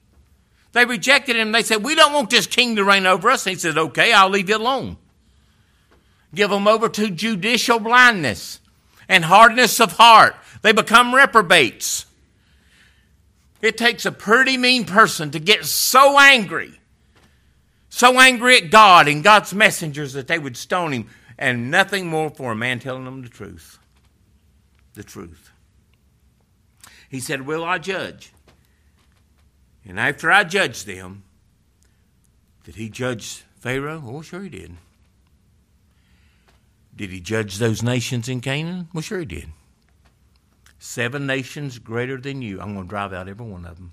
They 0.73 0.83
rejected 0.83 1.37
him. 1.37 1.53
They 1.53 1.63
said, 1.63 1.81
we 1.81 1.95
don't 1.95 2.11
want 2.11 2.31
this 2.31 2.47
king 2.47 2.75
to 2.75 2.83
reign 2.83 3.05
over 3.05 3.29
us. 3.29 3.45
And 3.45 3.55
he 3.55 3.59
said, 3.61 3.77
okay, 3.77 4.11
I'll 4.11 4.29
leave 4.29 4.49
you 4.49 4.57
alone. 4.57 4.97
Give 6.35 6.49
them 6.49 6.67
over 6.67 6.89
to 6.89 7.09
judicial 7.11 7.79
blindness 7.79 8.59
and 9.07 9.23
hardness 9.23 9.79
of 9.79 9.93
heart. 9.93 10.35
They 10.63 10.73
become 10.73 11.15
reprobates. 11.15 12.07
It 13.61 13.77
takes 13.77 14.05
a 14.05 14.11
pretty 14.11 14.57
mean 14.57 14.85
person 14.85 15.31
to 15.31 15.39
get 15.39 15.65
so 15.65 16.17
angry, 16.19 16.79
so 17.89 18.19
angry 18.19 18.57
at 18.57 18.71
God 18.71 19.07
and 19.07 19.23
God's 19.23 19.53
messengers 19.53 20.13
that 20.13 20.27
they 20.27 20.39
would 20.39 20.57
stone 20.57 20.91
him, 20.91 21.07
and 21.37 21.69
nothing 21.69 22.07
more 22.07 22.29
for 22.29 22.51
a 22.51 22.55
man 22.55 22.79
telling 22.79 23.05
them 23.05 23.21
the 23.21 23.29
truth. 23.29 23.77
The 24.95 25.03
truth. 25.03 25.51
He 27.09 27.19
said, 27.19 27.45
Will 27.45 27.63
I 27.63 27.77
judge? 27.77 28.31
And 29.85 29.99
after 29.99 30.31
I 30.31 30.43
judged 30.43 30.85
them, 30.85 31.23
did 32.63 32.75
he 32.75 32.89
judge 32.89 33.43
Pharaoh? 33.59 34.03
Oh, 34.05 34.21
sure 34.21 34.43
he 34.43 34.49
did. 34.49 34.77
Did 36.95 37.09
he 37.09 37.19
judge 37.19 37.57
those 37.57 37.81
nations 37.81 38.29
in 38.29 38.41
Canaan? 38.41 38.89
Well, 38.93 39.01
sure 39.01 39.19
he 39.19 39.25
did. 39.25 39.49
Seven 40.83 41.27
nations 41.27 41.77
greater 41.77 42.17
than 42.17 42.41
you. 42.41 42.59
I'm 42.59 42.73
going 42.73 42.87
to 42.87 42.89
drive 42.89 43.13
out 43.13 43.29
every 43.29 43.45
one 43.45 43.67
of 43.67 43.75
them. 43.75 43.91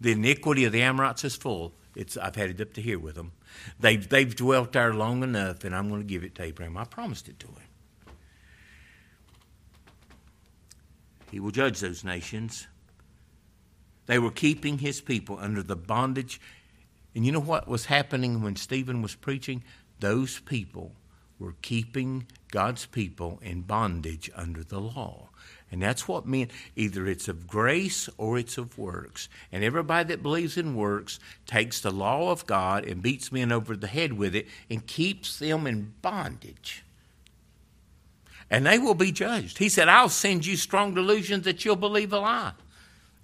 The 0.00 0.12
iniquity 0.12 0.64
of 0.64 0.70
the 0.70 0.82
Amorites 0.82 1.24
is 1.24 1.34
full. 1.34 1.74
It's, 1.96 2.16
I've 2.16 2.36
had 2.36 2.50
it 2.50 2.60
up 2.60 2.72
to 2.74 2.80
here 2.80 3.00
with 3.00 3.16
them. 3.16 3.32
They've, 3.80 4.08
they've 4.08 4.34
dwelt 4.34 4.70
there 4.70 4.94
long 4.94 5.24
enough, 5.24 5.64
and 5.64 5.74
I'm 5.74 5.88
going 5.88 6.02
to 6.02 6.06
give 6.06 6.22
it 6.22 6.36
to 6.36 6.44
Abraham. 6.44 6.76
I 6.76 6.84
promised 6.84 7.28
it 7.28 7.40
to 7.40 7.48
him. 7.48 8.14
He 11.32 11.40
will 11.40 11.50
judge 11.50 11.80
those 11.80 12.04
nations. 12.04 12.68
They 14.06 14.20
were 14.20 14.30
keeping 14.30 14.78
his 14.78 15.00
people 15.00 15.38
under 15.40 15.60
the 15.60 15.74
bondage. 15.74 16.40
And 17.16 17.26
you 17.26 17.32
know 17.32 17.40
what 17.40 17.66
was 17.66 17.86
happening 17.86 18.42
when 18.42 18.54
Stephen 18.54 19.02
was 19.02 19.16
preaching? 19.16 19.64
Those 19.98 20.38
people 20.38 20.92
were 21.40 21.56
keeping 21.62 22.28
God's 22.52 22.86
people 22.86 23.40
in 23.42 23.62
bondage 23.62 24.30
under 24.36 24.62
the 24.62 24.80
law. 24.80 25.29
And 25.72 25.80
that's 25.80 26.08
what 26.08 26.26
means 26.26 26.50
either 26.74 27.06
it's 27.06 27.28
of 27.28 27.46
grace 27.46 28.08
or 28.18 28.38
it's 28.38 28.58
of 28.58 28.76
works. 28.76 29.28
And 29.52 29.62
everybody 29.62 30.08
that 30.08 30.22
believes 30.22 30.56
in 30.56 30.74
works 30.74 31.20
takes 31.46 31.80
the 31.80 31.92
law 31.92 32.32
of 32.32 32.46
God 32.46 32.84
and 32.84 33.02
beats 33.02 33.30
men 33.30 33.52
over 33.52 33.76
the 33.76 33.86
head 33.86 34.14
with 34.14 34.34
it 34.34 34.48
and 34.68 34.84
keeps 34.86 35.38
them 35.38 35.66
in 35.66 35.92
bondage. 36.02 36.84
And 38.50 38.66
they 38.66 38.78
will 38.78 38.94
be 38.94 39.12
judged. 39.12 39.58
He 39.58 39.68
said, 39.68 39.88
I'll 39.88 40.08
send 40.08 40.44
you 40.44 40.56
strong 40.56 40.92
delusions 40.92 41.44
that 41.44 41.64
you'll 41.64 41.76
believe 41.76 42.12
a 42.12 42.18
lie. 42.18 42.52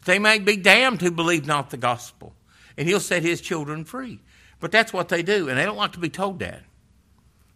They 0.04 0.20
may 0.20 0.38
be 0.38 0.56
damned 0.56 1.00
who 1.00 1.10
believe 1.10 1.46
not 1.46 1.70
the 1.70 1.76
gospel. 1.76 2.32
And 2.76 2.86
he'll 2.86 3.00
set 3.00 3.24
his 3.24 3.40
children 3.40 3.84
free. 3.84 4.20
But 4.60 4.70
that's 4.70 4.92
what 4.92 5.08
they 5.08 5.22
do, 5.22 5.48
and 5.48 5.58
they 5.58 5.64
don't 5.64 5.76
like 5.76 5.92
to 5.92 5.98
be 5.98 6.08
told 6.08 6.38
that. 6.38 6.62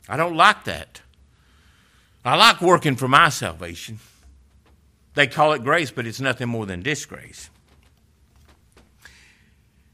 I 0.08 0.16
don't 0.16 0.36
like 0.36 0.64
that. 0.64 1.00
I 2.24 2.36
like 2.36 2.60
working 2.60 2.96
for 2.96 3.08
my 3.08 3.28
salvation. 3.28 4.00
They 5.14 5.26
call 5.26 5.52
it 5.52 5.64
grace, 5.64 5.90
but 5.90 6.06
it's 6.06 6.20
nothing 6.20 6.48
more 6.48 6.66
than 6.66 6.82
disgrace. 6.82 7.50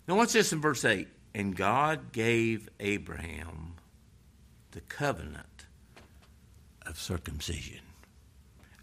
Now, 0.07 0.17
what's 0.17 0.33
this 0.33 0.53
in 0.53 0.61
verse 0.61 0.85
8? 0.85 1.09
And 1.35 1.57
God 1.57 2.13
gave 2.13 2.69
Abraham 2.81 3.75
the 4.73 4.81
covenant 4.83 5.67
of 6.87 6.99
circumcision. 6.99 7.81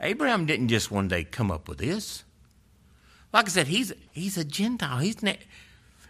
Abraham 0.01 0.45
didn't 0.45 0.67
just 0.67 0.91
one 0.91 1.07
day 1.07 1.23
come 1.23 1.49
up 1.49 1.67
with 1.67 1.77
this. 1.77 2.23
Like 3.31 3.45
I 3.45 3.49
said, 3.49 3.67
he's, 3.67 3.93
he's 4.11 4.37
a 4.37 4.43
Gentile. 4.43 4.97
He's 4.97 5.15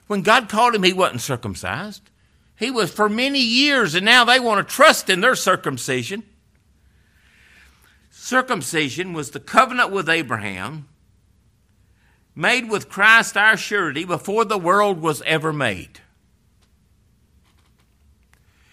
when 0.07 0.21
God 0.21 0.49
called 0.49 0.75
him, 0.75 0.83
he 0.83 0.93
wasn't 0.93 1.21
circumcised. 1.21 2.09
He 2.55 2.71
was 2.71 2.91
for 2.91 3.09
many 3.09 3.39
years, 3.39 3.95
and 3.95 4.05
now 4.05 4.25
they 4.25 4.39
want 4.39 4.67
to 4.67 4.73
trust 4.75 5.09
in 5.09 5.21
their 5.21 5.35
circumcision 5.35 6.23
circumcision 8.23 9.11
was 9.11 9.31
the 9.31 9.39
covenant 9.39 9.91
with 9.91 10.07
Abraham 10.07 10.87
made 12.33 12.69
with 12.69 12.87
Christ 12.87 13.35
our 13.35 13.57
surety 13.57 14.05
before 14.05 14.45
the 14.45 14.57
world 14.57 15.01
was 15.01 15.21
ever 15.23 15.51
made. 15.51 15.99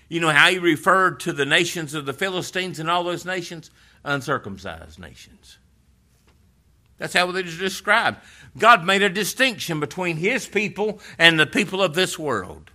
You 0.08 0.20
know 0.20 0.30
how 0.30 0.50
he 0.50 0.58
referred 0.60 1.18
to 1.20 1.32
the 1.32 1.44
nations 1.44 1.94
of 1.94 2.06
the 2.06 2.12
Philistines 2.12 2.78
and 2.78 2.88
all 2.88 3.02
those 3.02 3.24
nations? 3.24 3.72
Uncircumcised 4.04 5.00
nations. 5.00 5.58
That's 6.98 7.14
how 7.14 7.32
they 7.32 7.42
described. 7.42 8.18
God 8.56 8.84
made 8.84 9.02
a 9.02 9.08
distinction 9.08 9.80
between 9.80 10.18
his 10.18 10.46
people 10.46 11.00
and 11.18 11.40
the 11.40 11.46
people 11.46 11.82
of 11.82 11.94
this 11.94 12.16
world. 12.16 12.70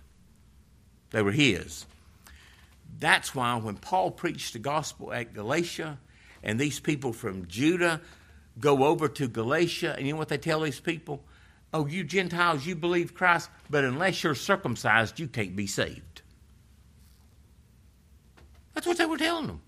They 1.10 1.22
were 1.22 1.32
his. 1.32 1.86
That's 2.98 3.34
why 3.34 3.56
when 3.56 3.76
Paul 3.76 4.10
preached 4.10 4.52
the 4.52 4.58
gospel 4.58 5.10
at 5.12 5.32
Galatia, 5.32 5.98
and 6.46 6.60
these 6.60 6.78
people 6.78 7.12
from 7.12 7.46
Judah 7.48 8.00
go 8.58 8.84
over 8.84 9.08
to 9.08 9.28
Galatia, 9.28 9.94
and 9.98 10.06
you 10.06 10.12
know 10.12 10.18
what 10.18 10.28
they 10.28 10.38
tell 10.38 10.60
these 10.60 10.80
people? 10.80 11.22
Oh, 11.74 11.86
you 11.86 12.04
Gentiles, 12.04 12.64
you 12.64 12.76
believe 12.76 13.12
Christ, 13.12 13.50
but 13.68 13.84
unless 13.84 14.22
you're 14.22 14.36
circumcised, 14.36 15.18
you 15.18 15.26
can't 15.26 15.56
be 15.56 15.66
saved. 15.66 16.22
That's 18.72 18.86
what 18.86 18.96
they 18.96 19.06
were 19.06 19.18
telling 19.18 19.48
them. 19.48 19.60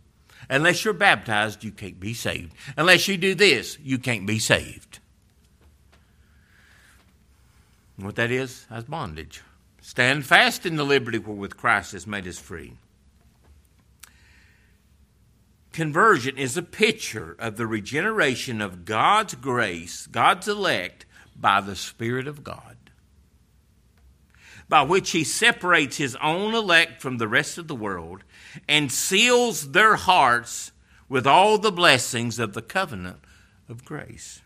Unless 0.49 0.85
you're 0.85 0.95
baptized, 0.95 1.64
you 1.64 1.73
can't 1.73 1.99
be 1.99 2.14
saved. 2.14 2.55
Unless 2.77 3.09
you 3.09 3.17
do 3.17 3.35
this, 3.35 3.77
you 3.83 3.99
can't 3.99 4.25
be 4.25 4.38
saved. 4.38 5.01
what 7.97 8.14
that 8.14 8.31
is, 8.31 8.64
that's 8.71 8.85
bondage. 8.85 9.43
Stand 9.83 10.25
fast 10.25 10.64
in 10.64 10.77
the 10.77 10.85
liberty 10.85 11.19
wherewith 11.19 11.57
Christ 11.57 11.91
has 11.93 12.07
made 12.07 12.29
us 12.29 12.38
free. 12.38 12.75
Conversion 15.79 16.37
is 16.37 16.57
a 16.57 16.62
picture 16.62 17.37
of 17.38 17.57
the 17.57 17.64
regeneration 17.64 18.61
of 18.61 18.85
God's 18.85 19.37
grace, 19.37 20.09
God's 20.09 20.49
elect, 20.49 21.07
by 21.37 21.61
the 21.61 21.77
Spirit 21.77 22.27
of 22.27 22.43
God, 22.43 22.77
by 24.69 24.83
which 24.83 25.12
He 25.12 25.23
separates 25.23 25.97
His 25.97 26.17
own 26.17 26.53
elect 26.53 27.01
from 27.01 27.19
the 27.19 27.29
rest 27.29 27.59
of 27.59 27.69
the 27.69 27.77
world 27.77 28.25
and 28.69 28.91
seals 28.91 29.71
their 29.71 29.95
hearts 29.95 30.73
with 31.09 31.29
all 31.29 31.59
the 31.59 31.71
blessings 31.71 32.41
of 32.41 32.55
the 32.55 32.62
covenant 32.62 33.21
of 33.69 33.85
grace. 33.85 34.41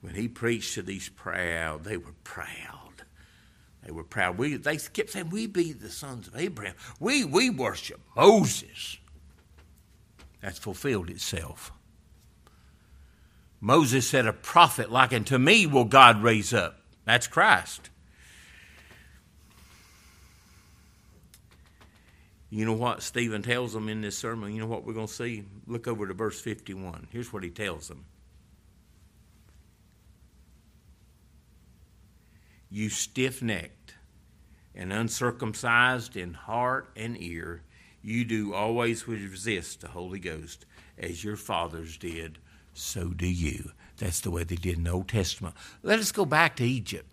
When 0.00 0.14
He 0.14 0.26
preached 0.26 0.72
to 0.72 0.80
these 0.80 1.10
proud, 1.10 1.84
they 1.84 1.98
were 1.98 2.14
proud. 2.24 2.85
They 3.86 3.92
were 3.92 4.02
proud. 4.02 4.36
We, 4.36 4.56
they 4.56 4.78
kept 4.78 5.10
saying, 5.10 5.30
We 5.30 5.46
be 5.46 5.72
the 5.72 5.90
sons 5.90 6.26
of 6.26 6.36
Abraham. 6.36 6.74
We, 6.98 7.24
we 7.24 7.50
worship 7.50 8.00
Moses. 8.16 8.98
That's 10.42 10.58
fulfilled 10.58 11.08
itself. 11.08 11.70
Moses 13.60 14.08
said, 14.08 14.26
A 14.26 14.32
prophet 14.32 14.90
like 14.90 15.12
unto 15.12 15.38
me 15.38 15.68
will 15.68 15.84
God 15.84 16.20
raise 16.20 16.52
up. 16.52 16.80
That's 17.04 17.28
Christ. 17.28 17.90
You 22.50 22.64
know 22.64 22.72
what 22.72 23.02
Stephen 23.02 23.42
tells 23.42 23.72
them 23.72 23.88
in 23.88 24.00
this 24.00 24.18
sermon? 24.18 24.52
You 24.52 24.60
know 24.60 24.66
what 24.66 24.84
we're 24.84 24.94
going 24.94 25.06
to 25.06 25.12
see? 25.12 25.44
Look 25.68 25.86
over 25.86 26.08
to 26.08 26.14
verse 26.14 26.40
51. 26.40 27.06
Here's 27.12 27.32
what 27.32 27.44
he 27.44 27.50
tells 27.50 27.86
them 27.86 28.04
You 32.68 32.88
stiff 32.88 33.42
necked 33.42 33.75
and 34.76 34.92
uncircumcised 34.92 36.16
in 36.16 36.34
heart 36.34 36.88
and 36.94 37.20
ear, 37.20 37.62
you 38.02 38.24
do 38.24 38.54
always 38.54 39.08
resist 39.08 39.80
the 39.80 39.88
Holy 39.88 40.20
Ghost 40.20 40.66
as 40.98 41.24
your 41.24 41.36
fathers 41.36 41.96
did, 41.96 42.38
so 42.74 43.08
do 43.08 43.26
you. 43.26 43.72
That's 43.96 44.20
the 44.20 44.30
way 44.30 44.44
they 44.44 44.56
did 44.56 44.76
in 44.76 44.84
the 44.84 44.90
Old 44.90 45.08
Testament. 45.08 45.54
Let 45.82 45.98
us 45.98 46.12
go 46.12 46.24
back 46.24 46.56
to 46.56 46.64
Egypt. 46.64 47.10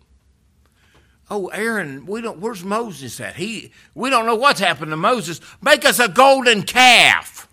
Oh, 1.30 1.46
Aaron, 1.48 2.04
we 2.04 2.20
don't 2.20 2.38
where's 2.38 2.62
Moses 2.62 3.18
at? 3.18 3.36
He 3.36 3.72
we 3.94 4.10
don't 4.10 4.26
know 4.26 4.34
what's 4.34 4.60
happened 4.60 4.90
to 4.90 4.96
Moses. 4.96 5.40
Make 5.62 5.86
us 5.86 5.98
a 5.98 6.08
golden 6.08 6.62
calf. 6.62 7.48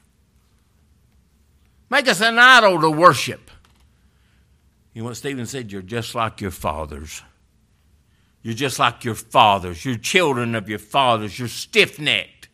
Make 1.90 2.10
us 2.10 2.22
an 2.22 2.38
idol 2.38 2.82
to 2.82 2.90
worship. 2.90 3.50
You 4.94 5.02
know 5.02 5.10
what 5.10 5.18
Stephen 5.18 5.46
said? 5.46 5.72
You're 5.72 5.82
just 5.82 6.16
like 6.16 6.42
your 6.42 6.52
fathers. 6.52 7.22
You're 8.44 8.54
just 8.54 8.80
like 8.80 9.04
your 9.04 9.16
fathers. 9.16 9.86
You're 9.86 9.98
children 9.98 10.56
of 10.56 10.68
your 10.68 10.80
fathers. 10.80 11.38
You're 11.38 11.48
stiff 11.48 12.00
necked. 12.00 12.50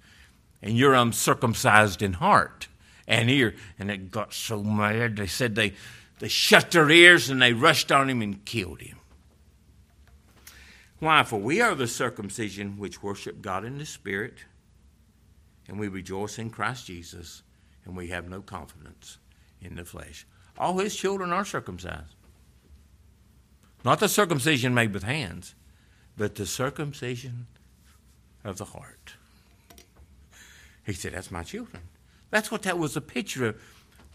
And 0.61 0.77
you're 0.77 0.93
uncircumcised 0.93 2.01
in 2.01 2.13
heart 2.13 2.67
and 3.07 3.29
ear. 3.29 3.55
And 3.79 3.89
they 3.89 3.97
got 3.97 4.33
so 4.33 4.63
mad. 4.63 5.15
They 5.17 5.27
said 5.27 5.55
they, 5.55 5.73
they 6.19 6.27
shut 6.27 6.71
their 6.71 6.89
ears 6.89 7.29
and 7.29 7.41
they 7.41 7.53
rushed 7.53 7.91
on 7.91 8.09
him 8.09 8.21
and 8.21 8.43
killed 8.43 8.81
him. 8.81 8.97
Why? 10.99 11.23
For 11.23 11.39
we 11.39 11.61
are 11.61 11.75
the 11.75 11.87
circumcision 11.87 12.77
which 12.77 13.03
worship 13.03 13.41
God 13.41 13.63
in 13.63 13.77
the 13.77 13.85
Spirit, 13.85 14.39
and 15.67 15.79
we 15.79 15.87
rejoice 15.87 16.39
in 16.39 16.49
Christ 16.49 16.87
Jesus, 16.87 17.43
and 17.85 17.95
we 17.95 18.07
have 18.07 18.27
no 18.27 18.41
confidence 18.41 19.19
in 19.61 19.75
the 19.75 19.85
flesh. 19.85 20.25
All 20.57 20.79
his 20.79 20.95
children 20.95 21.31
are 21.31 21.45
circumcised. 21.45 22.15
Not 23.85 23.99
the 23.99 24.09
circumcision 24.09 24.73
made 24.73 24.91
with 24.91 25.03
hands, 25.03 25.53
but 26.17 26.35
the 26.35 26.45
circumcision 26.45 27.47
of 28.43 28.57
the 28.57 28.65
heart. 28.65 29.13
He 30.85 30.93
said, 30.93 31.13
That's 31.13 31.31
my 31.31 31.43
children. 31.43 31.83
That's 32.31 32.51
what 32.51 32.63
that 32.63 32.77
was 32.77 32.97
a 32.97 33.01
picture 33.01 33.47
of. 33.47 33.61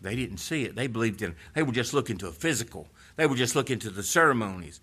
They 0.01 0.17
didn't 0.17 0.39
see 0.39 0.65
it. 0.65 0.75
They 0.75 0.89
believed 0.89 1.23
in 1.23 1.31
it. 1.31 1.37
They 1.55 1.63
were 1.63 1.73
just 1.73 1.95
looking 1.95 2.19
to 2.19 2.27
a 2.27 2.33
physical. 2.33 2.89
They 3.15 3.27
were 3.27 3.37
just 3.37 3.55
looking 3.55 3.79
to 3.81 3.91
the 3.91 4.03
ceremonies. 4.03 4.81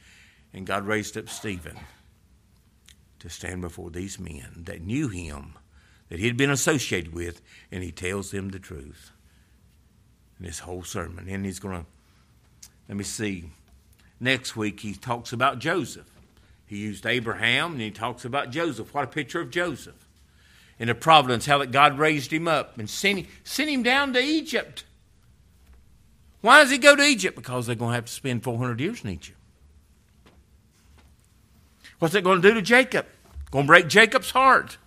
And 0.54 0.66
God 0.66 0.88
raised 0.88 1.18
up 1.18 1.28
Stephen 1.28 1.78
to 3.20 3.30
stand 3.30 3.62
before 3.62 3.90
these 3.90 4.18
men 4.18 4.64
that 4.66 4.82
knew 4.82 5.10
him, 5.10 5.56
that 6.08 6.20
he 6.20 6.28
had 6.28 6.38
been 6.38 6.50
associated 6.50 7.14
with, 7.14 7.42
and 7.70 7.84
he 7.84 7.92
tells 7.92 8.32
them 8.32 8.50
the 8.50 8.60
truth. 8.60 9.12
In 10.40 10.46
this 10.46 10.60
whole 10.60 10.84
sermon. 10.84 11.28
And 11.28 11.46
he's 11.46 11.60
going 11.60 11.82
to, 11.82 11.86
let 12.88 12.98
me 12.98 13.04
see, 13.04 13.50
next 14.22 14.56
week 14.56 14.80
he 14.80 14.94
talks 14.94 15.34
about 15.34 15.60
Joseph. 15.60 16.08
He 16.70 16.78
used 16.78 17.08
Abraham 17.08 17.72
and 17.72 17.82
he 17.82 17.90
talks 17.90 18.26
about 18.26 18.52
Joseph. 18.52 18.94
What 18.94 19.04
a 19.04 19.08
picture 19.08 19.42
of 19.42 19.50
Joseph. 19.50 20.08
In 20.78 20.88
the 20.88 20.94
providence, 20.94 21.48
how 21.48 21.58
that 21.58 21.72
God 21.72 21.98
raised 21.98 22.32
him 22.32 22.48
up 22.48 22.78
and 22.78 22.88
sent 22.88 23.18
him, 23.18 23.28
sent 23.44 23.72
him 23.72 23.82
down 23.82 24.14
to 24.14 24.20
Egypt. 24.20 24.84
Why 26.42 26.62
does 26.62 26.70
he 26.70 26.78
go 26.78 26.96
to 26.96 27.02
Egypt? 27.02 27.36
Because 27.36 27.66
they're 27.66 27.76
going 27.76 27.90
to 27.90 27.96
have 27.96 28.06
to 28.06 28.14
spend 28.14 28.44
400 28.44 28.80
years 28.80 29.04
in 29.04 29.10
Egypt. 29.10 29.36
What's 31.98 32.14
it 32.14 32.24
going 32.24 32.40
to 32.40 32.48
do 32.48 32.54
to 32.54 32.62
Jacob? 32.62 33.08
Going 33.50 33.66
to 33.66 33.68
break 33.68 33.88
Jacob's 33.88 34.30
heart. 34.30 34.78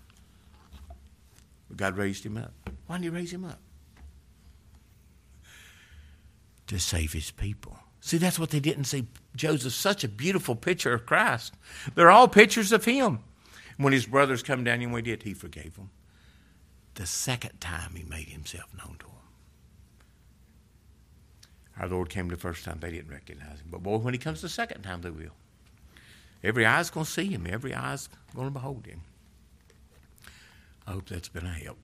But 1.68 1.78
God 1.78 1.96
raised 1.96 2.24
him 2.24 2.36
up. 2.36 2.52
Why 2.86 2.98
did 2.98 3.04
he 3.04 3.10
raise 3.10 3.32
him 3.32 3.44
up? 3.44 3.58
To 6.68 6.78
save 6.78 7.12
his 7.12 7.32
people. 7.32 7.76
See, 8.00 8.18
that's 8.18 8.38
what 8.38 8.50
they 8.50 8.60
didn't 8.60 8.84
see. 8.84 9.08
Joseph's 9.34 9.74
such 9.74 10.04
a 10.04 10.08
beautiful 10.08 10.54
picture 10.54 10.92
of 10.92 11.06
Christ. 11.06 11.54
They're 11.94 12.10
all 12.10 12.28
pictures 12.28 12.72
of 12.72 12.84
him. 12.84 13.20
When 13.76 13.92
his 13.92 14.06
brothers 14.06 14.42
come 14.42 14.64
down 14.64 14.82
and 14.82 14.92
we 14.92 15.02
did, 15.02 15.22
he 15.22 15.34
forgave 15.34 15.76
them. 15.76 15.90
The 16.94 17.06
second 17.06 17.60
time 17.60 17.94
he 17.94 18.04
made 18.04 18.28
himself 18.28 18.66
known 18.76 18.96
to 18.98 19.06
them. 19.06 19.12
Our 21.80 21.88
Lord 21.88 22.10
came 22.10 22.28
the 22.28 22.36
first 22.36 22.64
time, 22.64 22.78
they 22.80 22.90
didn't 22.90 23.10
recognize 23.10 23.60
him. 23.60 23.68
But 23.70 23.82
boy, 23.82 23.96
when 23.96 24.12
he 24.12 24.18
comes 24.18 24.42
the 24.42 24.48
second 24.48 24.82
time, 24.82 25.00
they 25.00 25.10
will. 25.10 25.32
Every 26.44 26.66
eye's 26.66 26.90
going 26.90 27.06
to 27.06 27.10
see 27.10 27.28
him, 27.28 27.46
every 27.48 27.74
eye's 27.74 28.08
going 28.34 28.48
to 28.48 28.52
behold 28.52 28.86
him. 28.86 29.00
I 30.86 30.92
hope 30.92 31.08
that's 31.08 31.28
been 31.28 31.46
a 31.46 31.52
help. 31.52 31.78